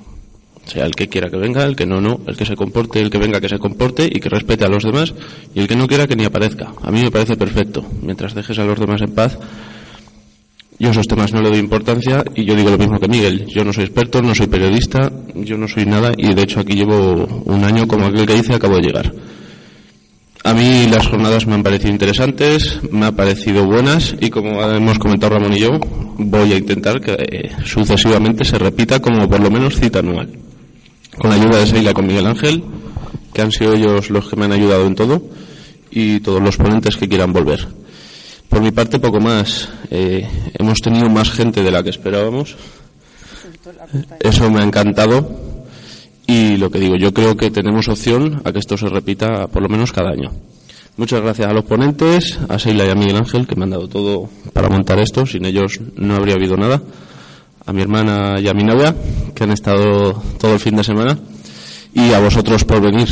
[0.65, 2.99] O sea, el que quiera que venga, el que no, no, el que se comporte,
[2.99, 5.13] el que venga que se comporte y que respete a los demás,
[5.55, 6.73] y el que no quiera que ni aparezca.
[6.83, 7.85] A mí me parece perfecto.
[8.01, 9.39] Mientras dejes a los demás en paz,
[10.79, 13.47] yo esos temas no le doy importancia y yo digo lo mismo que Miguel.
[13.47, 16.73] Yo no soy experto, no soy periodista, yo no soy nada y de hecho aquí
[16.73, 19.11] llevo un año como aquel que dice acabo de llegar.
[20.43, 24.99] A mí las jornadas me han parecido interesantes, me han parecido buenas y como hemos
[24.99, 25.79] comentado Ramón y yo,
[26.17, 30.29] voy a intentar que eh, sucesivamente se repita como por lo menos cita anual.
[31.17, 32.63] Con la ayuda de Seila con Miguel Ángel,
[33.33, 35.23] que han sido ellos los que me han ayudado en todo
[35.89, 37.67] y todos los ponentes que quieran volver.
[38.49, 39.69] Por mi parte, poco más.
[39.91, 40.27] Eh,
[40.57, 42.55] hemos tenido más gente de la que esperábamos.
[44.19, 45.47] Eso me ha encantado.
[46.25, 49.61] Y lo que digo, yo creo que tenemos opción a que esto se repita por
[49.61, 50.31] lo menos cada año.
[50.97, 53.87] Muchas gracias a los ponentes, a Seila y a Miguel Ángel, que me han dado
[53.87, 55.25] todo para montar esto.
[55.25, 56.81] Sin ellos no habría habido nada.
[57.65, 58.95] A mi hermana y a mi novia,
[59.35, 61.17] que han estado todo el fin de semana.
[61.93, 63.07] Y a vosotros por venir.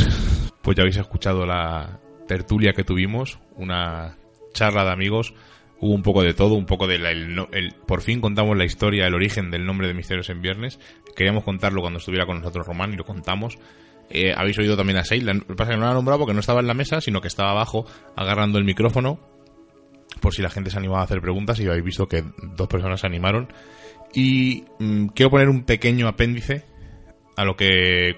[0.62, 4.16] Pues ya habéis escuchado la tertulia que tuvimos, una
[4.56, 5.34] charla de amigos
[5.80, 9.06] hubo un poco de todo, un poco de la, el, por fin contamos la historia,
[9.06, 10.80] el origen del nombre de Misterios en Viernes.
[11.14, 13.58] Queríamos contarlo cuando estuviera con nosotros Román y lo contamos.
[14.08, 16.60] Eh, habéis oído también a Seila, pasa que no la ha nombrado porque no estaba
[16.60, 17.86] en la mesa, sino que estaba abajo
[18.16, 19.20] agarrando el micrófono
[20.20, 22.24] por si la gente se animaba a hacer preguntas y habéis visto que
[22.56, 23.52] dos personas se animaron.
[24.14, 26.64] Y mmm, quiero poner un pequeño apéndice
[27.36, 28.16] a lo que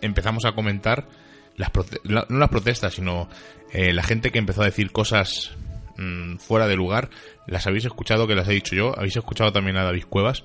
[0.00, 1.08] empezamos a comentar,
[1.56, 1.70] las
[2.04, 3.28] la, no las protestas, sino
[3.72, 5.56] eh, la gente que empezó a decir cosas
[5.96, 7.10] mmm, fuera de lugar,
[7.46, 10.44] las habéis escuchado que las he dicho yo, habéis escuchado también a David Cuevas,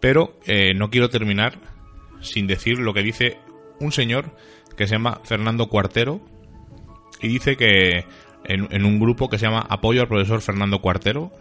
[0.00, 1.58] pero eh, no quiero terminar
[2.20, 3.38] sin decir lo que dice
[3.80, 4.36] un señor
[4.76, 6.20] que se llama Fernando Cuartero
[7.20, 8.04] y dice que
[8.44, 11.32] en, un grupo que se llama Apoyo al profesor Fernando Cuartero,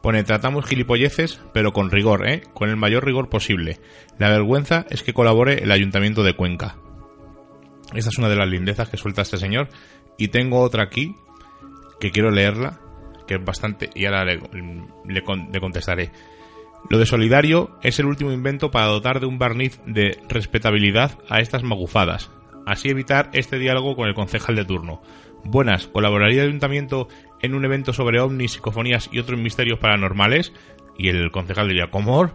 [0.00, 2.42] pone tratamos gilipolleces pero con rigor, ¿eh?
[2.54, 3.80] con el mayor rigor posible.
[4.18, 6.76] La vergüenza es que colabore el ayuntamiento de Cuenca.
[7.94, 9.68] Esta es una de las lindezas que suelta este señor
[10.18, 11.14] y tengo otra aquí
[12.00, 12.80] que quiero leerla,
[13.26, 14.36] que es bastante, y ahora le,
[15.04, 15.22] le,
[15.52, 16.10] le, contestaré.
[16.88, 21.40] Lo de solidario es el último invento para dotar de un barniz de respetabilidad a
[21.40, 22.30] estas magufadas,
[22.66, 25.02] así evitar este diálogo con el concejal de turno.
[25.44, 27.08] Buenas, ¿colaboraría el ayuntamiento
[27.40, 30.52] en un evento sobre ovnis, psicofonías y otros misterios paranormales?
[30.98, 32.32] Y el concejal diría, ¿cómo?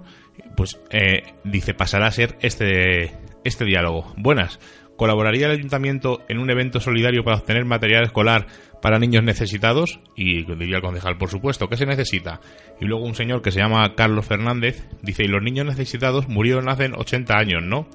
[0.56, 3.12] Pues eh, dice, pasará a ser este,
[3.44, 4.14] este diálogo.
[4.18, 4.60] Buenas,
[5.02, 8.46] ¿Colaboraría el ayuntamiento en un evento solidario para obtener material escolar
[8.84, 10.00] para niños necesitados?
[10.16, 12.40] Y diría el concejal, por supuesto, ¿qué se necesita?
[12.80, 16.70] Y luego un señor que se llama Carlos Fernández dice, y los niños necesitados murieron
[16.70, 17.88] hace 80 años, ¿no?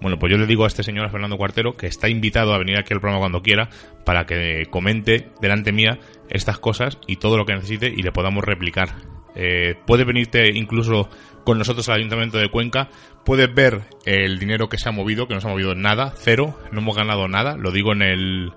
[0.00, 2.58] Bueno, pues yo le digo a este señor, a Fernando Cuartero, que está invitado a
[2.58, 3.68] venir aquí al programa cuando quiera
[4.06, 5.98] para que comente delante mía
[6.30, 8.88] estas cosas y todo lo que necesite y le podamos replicar.
[9.34, 11.08] Eh, puede venirte incluso
[11.44, 12.88] con nosotros al Ayuntamiento de Cuenca,
[13.24, 16.58] puedes ver el dinero que se ha movido, que no se ha movido nada, cero,
[16.72, 18.52] no hemos ganado nada, lo digo en, el,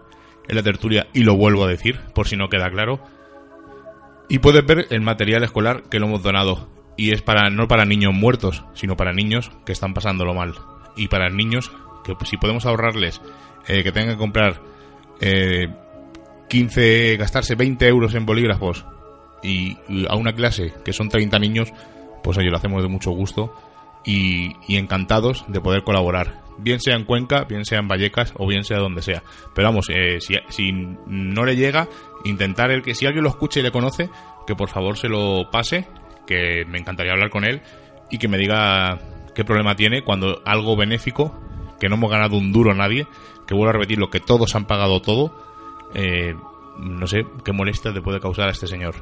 [0.47, 3.01] en la tertulia y lo vuelvo a decir, por si no queda claro.
[4.29, 6.69] Y puedes ver el material escolar que lo hemos donado.
[6.97, 10.55] Y es para no para niños muertos, sino para niños que están pasándolo mal.
[10.95, 11.71] Y para niños
[12.03, 13.21] que si podemos ahorrarles
[13.67, 14.61] eh, que tengan que comprar
[15.21, 15.67] eh,
[16.49, 18.85] 15, gastarse 20 euros en bolígrafos
[19.43, 19.77] y,
[20.09, 21.73] a una clase que son 30 niños,
[22.23, 23.53] pues oye, lo hacemos de mucho gusto
[24.05, 26.41] y, encantados de poder colaborar.
[26.59, 29.21] Bien sea en Cuenca, bien sea en Vallecas o bien sea donde sea.
[29.53, 31.87] Pero vamos, eh, si, si no le llega,
[32.25, 34.09] intentar el que si alguien lo escucha y le conoce,
[34.47, 35.87] que por favor se lo pase,
[36.25, 37.61] que me encantaría hablar con él
[38.09, 38.99] y que me diga
[39.35, 41.39] qué problema tiene cuando algo benéfico,
[41.79, 43.05] que no hemos ganado un duro a nadie,
[43.45, 45.31] que vuelvo a repetir lo que todos han pagado todo,
[45.93, 46.33] eh,
[46.79, 48.95] no sé qué molestia le puede causar a este señor.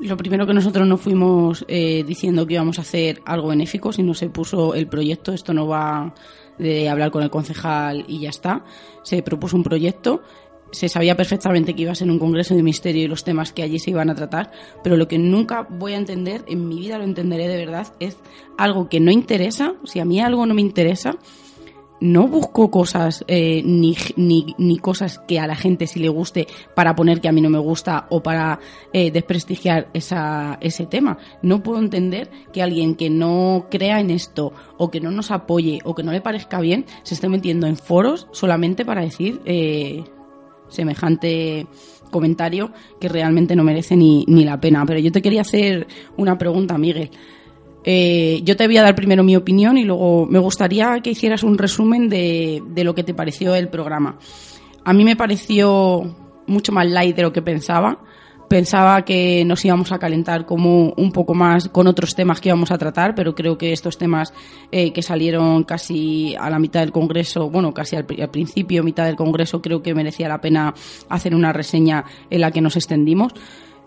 [0.00, 4.12] Lo primero que nosotros no fuimos eh, diciendo que íbamos a hacer algo benéfico, sino
[4.12, 5.32] se puso el proyecto.
[5.32, 6.12] Esto no va
[6.58, 8.64] de hablar con el concejal y ya está.
[9.02, 10.22] Se propuso un proyecto.
[10.72, 13.62] Se sabía perfectamente que iba a ser un congreso de misterio y los temas que
[13.62, 14.50] allí se iban a tratar,
[14.82, 18.16] pero lo que nunca voy a entender, en mi vida lo entenderé de verdad, es
[18.58, 19.74] algo que no interesa.
[19.84, 21.16] Si a mí algo no me interesa,
[22.04, 26.46] no busco cosas eh, ni, ni, ni, cosas que a la gente sí le guste
[26.74, 28.60] para poner que a mí no me gusta o para
[28.92, 31.16] eh, desprestigiar esa, ese tema.
[31.40, 35.80] No puedo entender que alguien que no crea en esto o que no nos apoye
[35.84, 40.04] o que no le parezca bien se esté metiendo en foros solamente para decir eh,
[40.68, 41.66] semejante
[42.10, 44.84] comentario que realmente no merece ni, ni la pena.
[44.84, 45.86] Pero yo te quería hacer
[46.18, 47.10] una pregunta, Miguel.
[47.84, 51.42] Eh, yo te voy a dar primero mi opinión y luego me gustaría que hicieras
[51.42, 54.18] un resumen de, de, lo que te pareció el programa.
[54.84, 56.14] A mí me pareció
[56.46, 57.98] mucho más light de lo que pensaba.
[58.48, 62.70] Pensaba que nos íbamos a calentar como un poco más con otros temas que íbamos
[62.70, 64.34] a tratar, pero creo que estos temas
[64.70, 69.06] eh, que salieron casi a la mitad del Congreso, bueno, casi al, al, principio, mitad
[69.06, 70.74] del Congreso, creo que merecía la pena
[71.08, 73.32] hacer una reseña en la que nos extendimos.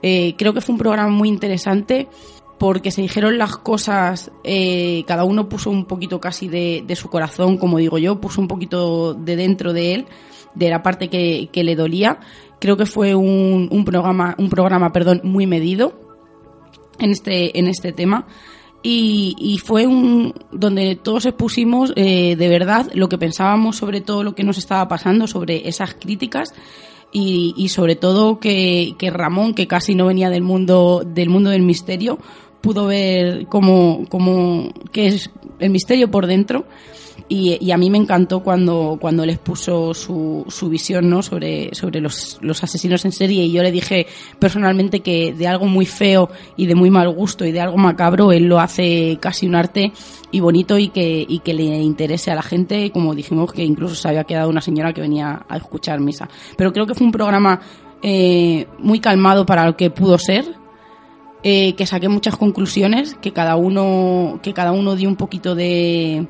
[0.02, 2.08] Eh, creo que fue un programa muy interesante
[2.58, 7.10] porque se dijeron las cosas, eh, cada uno puso un poquito casi de, de, su
[7.10, 10.06] corazón, como digo yo, puso un poquito de dentro de él,
[10.56, 12.20] de la parte que, que le dolía.
[12.60, 15.94] Creo que fue un, un, programa, un programa, perdón, muy medido
[17.00, 18.26] en este, en este tema.
[18.82, 24.24] Y, y fue un donde todos expusimos eh, de verdad lo que pensábamos sobre todo
[24.24, 26.54] lo que nos estaba pasando, sobre esas críticas
[27.12, 31.50] y, y, sobre todo que, que, Ramón, que casi no venía del mundo del mundo
[31.50, 32.20] del misterio,
[32.62, 35.30] pudo ver cómo, cómo qué es
[35.60, 36.66] el misterio por dentro.
[37.30, 41.22] Y, y, a mí me encantó cuando, cuando les puso su, su visión ¿no?
[41.22, 43.44] sobre, sobre los, los, asesinos en serie.
[43.44, 44.08] Y yo le dije
[44.40, 48.32] personalmente que de algo muy feo y de muy mal gusto y de algo macabro
[48.32, 49.92] él lo hace casi un arte
[50.32, 52.92] y bonito y que, y que le interese a la gente.
[52.92, 56.30] Como dijimos que incluso se había quedado una señora que venía a escuchar misa.
[56.56, 57.60] Pero creo que fue un programa
[58.02, 60.46] eh, muy calmado para lo que pudo ser
[61.44, 66.28] eh, que saqué muchas conclusiones, que cada uno, que cada uno dio un poquito de,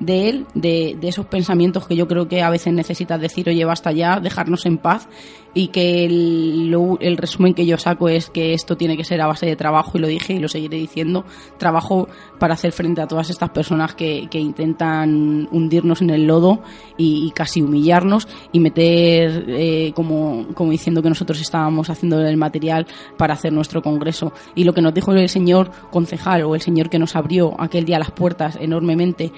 [0.00, 3.64] de él, de, de, esos pensamientos que yo creo que a veces necesitas decir, oye,
[3.64, 5.08] basta ya, dejarnos en paz,
[5.52, 9.46] y que el, resumen que yo saco es que esto tiene que ser a base
[9.46, 11.24] de trabajo, y lo dije y lo seguiré diciendo,
[11.58, 16.62] trabajo para hacer frente a todas estas personas que, que intentan hundirnos en el lodo
[16.96, 22.36] y, y casi humillarnos y meter, eh, como, como diciendo que nosotros estábamos haciendo el
[22.36, 22.86] material
[23.16, 24.32] para hacer nuestro congreso.
[24.54, 27.84] Y lo que nos dijo el señor concejal o el señor que nos abrió aquel
[27.84, 29.32] día las puertas enormemente,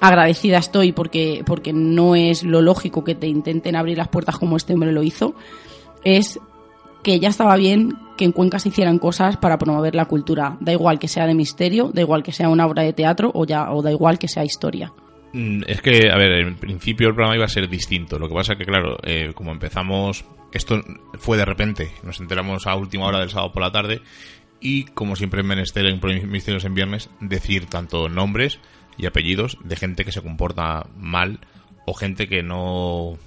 [0.00, 4.56] agradecida estoy porque, porque no es lo lógico que te intenten abrir las puertas como
[4.56, 5.34] este hombre lo hizo,
[6.04, 6.40] es
[7.02, 10.56] que ya estaba bien que en Cuenca se hicieran cosas para promover la cultura.
[10.60, 13.44] Da igual que sea de misterio, da igual que sea una obra de teatro o,
[13.44, 14.92] ya, o da igual que sea historia.
[15.32, 18.18] Es que, a ver, en principio el programa iba a ser distinto.
[18.18, 20.80] Lo que pasa que, claro, eh, como empezamos, esto
[21.18, 21.90] fue de repente.
[22.04, 24.00] Nos enteramos a última hora del sábado por la tarde
[24.60, 28.60] y, como siempre en Menester, en Misterios en Viernes, decir tanto nombres
[28.96, 31.40] y apellidos de gente que se comporta mal
[31.86, 33.18] o gente que no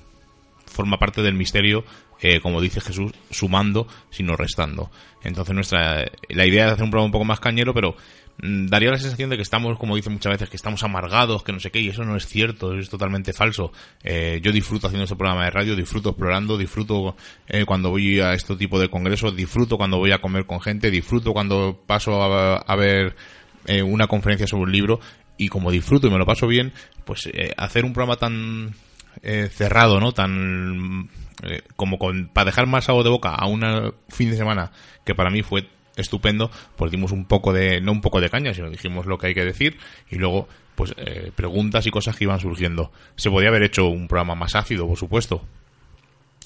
[0.65, 1.83] forma parte del misterio,
[2.21, 4.89] eh, como dice Jesús, sumando, sino restando.
[5.23, 7.95] Entonces nuestra la idea es hacer un programa un poco más cañero, pero
[8.41, 11.51] mmm, daría la sensación de que estamos, como dicen muchas veces, que estamos amargados, que
[11.51, 13.71] no sé qué, y eso no es cierto, es totalmente falso.
[14.03, 17.15] Eh, yo disfruto haciendo este programa de radio, disfruto explorando, disfruto
[17.47, 20.89] eh, cuando voy a este tipo de congresos, disfruto cuando voy a comer con gente,
[20.89, 23.15] disfruto cuando paso a, a ver
[23.65, 24.99] eh, una conferencia sobre un libro
[25.37, 26.73] y como disfruto y me lo paso bien,
[27.05, 28.73] pues eh, hacer un programa tan
[29.21, 30.11] eh, cerrado, ¿no?
[30.11, 31.09] Tan
[31.43, 34.71] eh, como con, para dejar más sabor de boca a un fin de semana
[35.05, 38.53] que para mí fue estupendo, pues dimos un poco de, no un poco de caña,
[38.53, 39.77] sino dijimos lo que hay que decir
[40.09, 42.91] y luego pues eh, preguntas y cosas que iban surgiendo.
[43.15, 45.43] Se podía haber hecho un programa más ácido, por supuesto.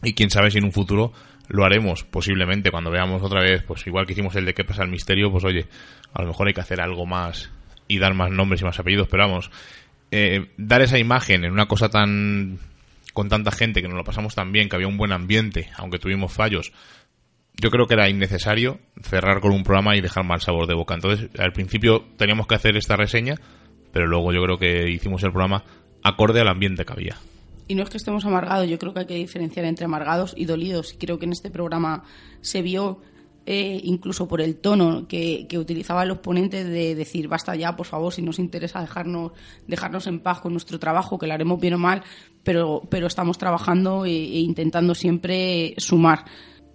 [0.03, 1.11] Y quién sabe si en un futuro
[1.49, 4.83] lo haremos, posiblemente, cuando veamos otra vez, pues igual que hicimos el de qué pasa
[4.83, 5.67] el misterio, pues oye,
[6.13, 7.51] a lo mejor hay que hacer algo más
[7.91, 9.51] y dar más nombres y más apellidos, pero vamos,
[10.11, 12.59] eh, dar esa imagen en una cosa tan
[13.13, 15.99] con tanta gente que nos lo pasamos tan bien, que había un buen ambiente, aunque
[15.99, 16.71] tuvimos fallos,
[17.59, 20.95] yo creo que era innecesario cerrar con un programa y dejar mal sabor de boca.
[20.95, 23.35] Entonces, al principio teníamos que hacer esta reseña,
[23.91, 25.63] pero luego yo creo que hicimos el programa
[26.03, 27.17] acorde al ambiente que había.
[27.67, 30.45] Y no es que estemos amargados, yo creo que hay que diferenciar entre amargados y
[30.45, 30.95] dolidos.
[30.99, 32.03] Creo que en este programa
[32.41, 33.01] se vio,
[33.45, 37.85] eh, incluso por el tono que, que utilizaban los ponentes, de decir, basta ya, por
[37.85, 39.31] favor, si nos interesa dejarnos,
[39.67, 42.03] dejarnos en paz con nuestro trabajo, que lo haremos bien o mal,
[42.43, 46.25] pero, pero estamos trabajando e, e intentando siempre sumar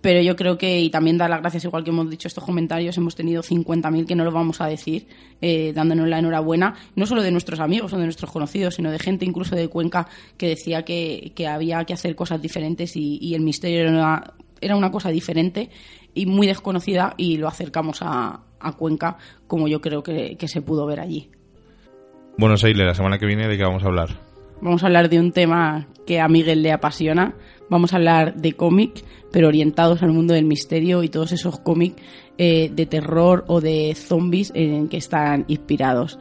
[0.06, 2.96] pero yo creo que, y también dar las gracias, igual que hemos dicho estos comentarios,
[2.96, 5.08] hemos tenido 50.000 que no lo vamos a decir,
[5.40, 9.00] eh, dándonos la enhorabuena, no solo de nuestros amigos o de nuestros conocidos, sino de
[9.00, 10.06] gente incluso de Cuenca
[10.36, 14.92] que decía que, que había que hacer cosas diferentes y, el misterio era era una,
[14.92, 15.70] cosa diferente
[16.16, 20.62] y muy desconocida y lo acercamos a, a Cuenca como yo creo que, que se
[20.62, 21.30] pudo ver allí.
[22.38, 24.08] Bueno, Seile, la semana que viene, ¿de qué vamos a hablar?
[24.60, 27.34] Vamos a hablar de un tema que a Miguel le apasiona.
[27.68, 32.00] Vamos a hablar de cómic, pero orientados al mundo del misterio y todos esos cómics
[32.38, 36.18] eh, de terror o de zombies en que están inspirados.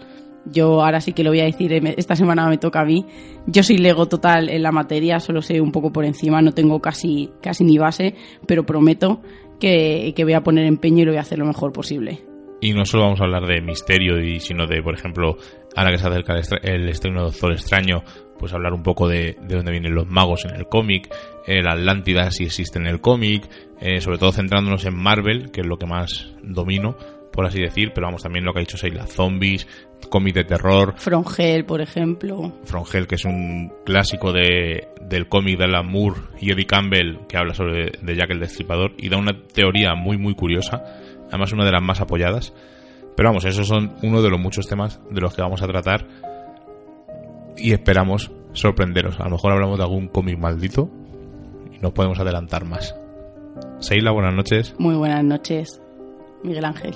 [0.52, 3.06] Yo ahora sí que lo voy a decir, eh, esta semana me toca a mí.
[3.48, 6.80] Yo soy lego total en la materia, solo sé un poco por encima, no tengo
[6.82, 8.16] casi, casi ni base,
[8.48, 9.22] pero prometo
[9.60, 12.22] que, que voy a poner empeño y lo voy a hacer lo mejor posible.
[12.62, 15.38] Y no solo vamos a hablar de misterio, y sino de, por ejemplo,
[15.76, 18.04] ahora que se acerca el estreno de Doctor Extraño,
[18.40, 21.14] pues hablar un poco de, de dónde vienen los magos en el cómic,
[21.46, 23.48] el Atlántida si existe en el cómic,
[23.80, 26.98] eh, sobre todo centrándonos en Marvel, que es lo que más domino,
[27.36, 29.68] por así decir, pero vamos, también lo que ha dicho Seila, zombies,
[30.10, 30.94] cómic de terror.
[30.96, 32.54] Frongel, por ejemplo.
[32.64, 37.38] Frongel, que es un clásico de, del cómic de Alan Moore y Eddie Campbell, que
[37.38, 40.82] habla sobre de Jack el Destripador, y da una teoría muy, muy curiosa,
[41.28, 42.54] además una de las más apoyadas.
[43.18, 46.08] Pero vamos, esos son uno de los muchos temas de los que vamos a tratar
[47.58, 49.20] y esperamos sorprenderos.
[49.20, 50.90] A lo mejor hablamos de algún cómic maldito
[51.74, 52.96] y no podemos adelantar más.
[53.80, 54.76] Seila, buenas noches.
[54.78, 55.82] Muy buenas noches,
[56.44, 56.96] Miguel Ángel.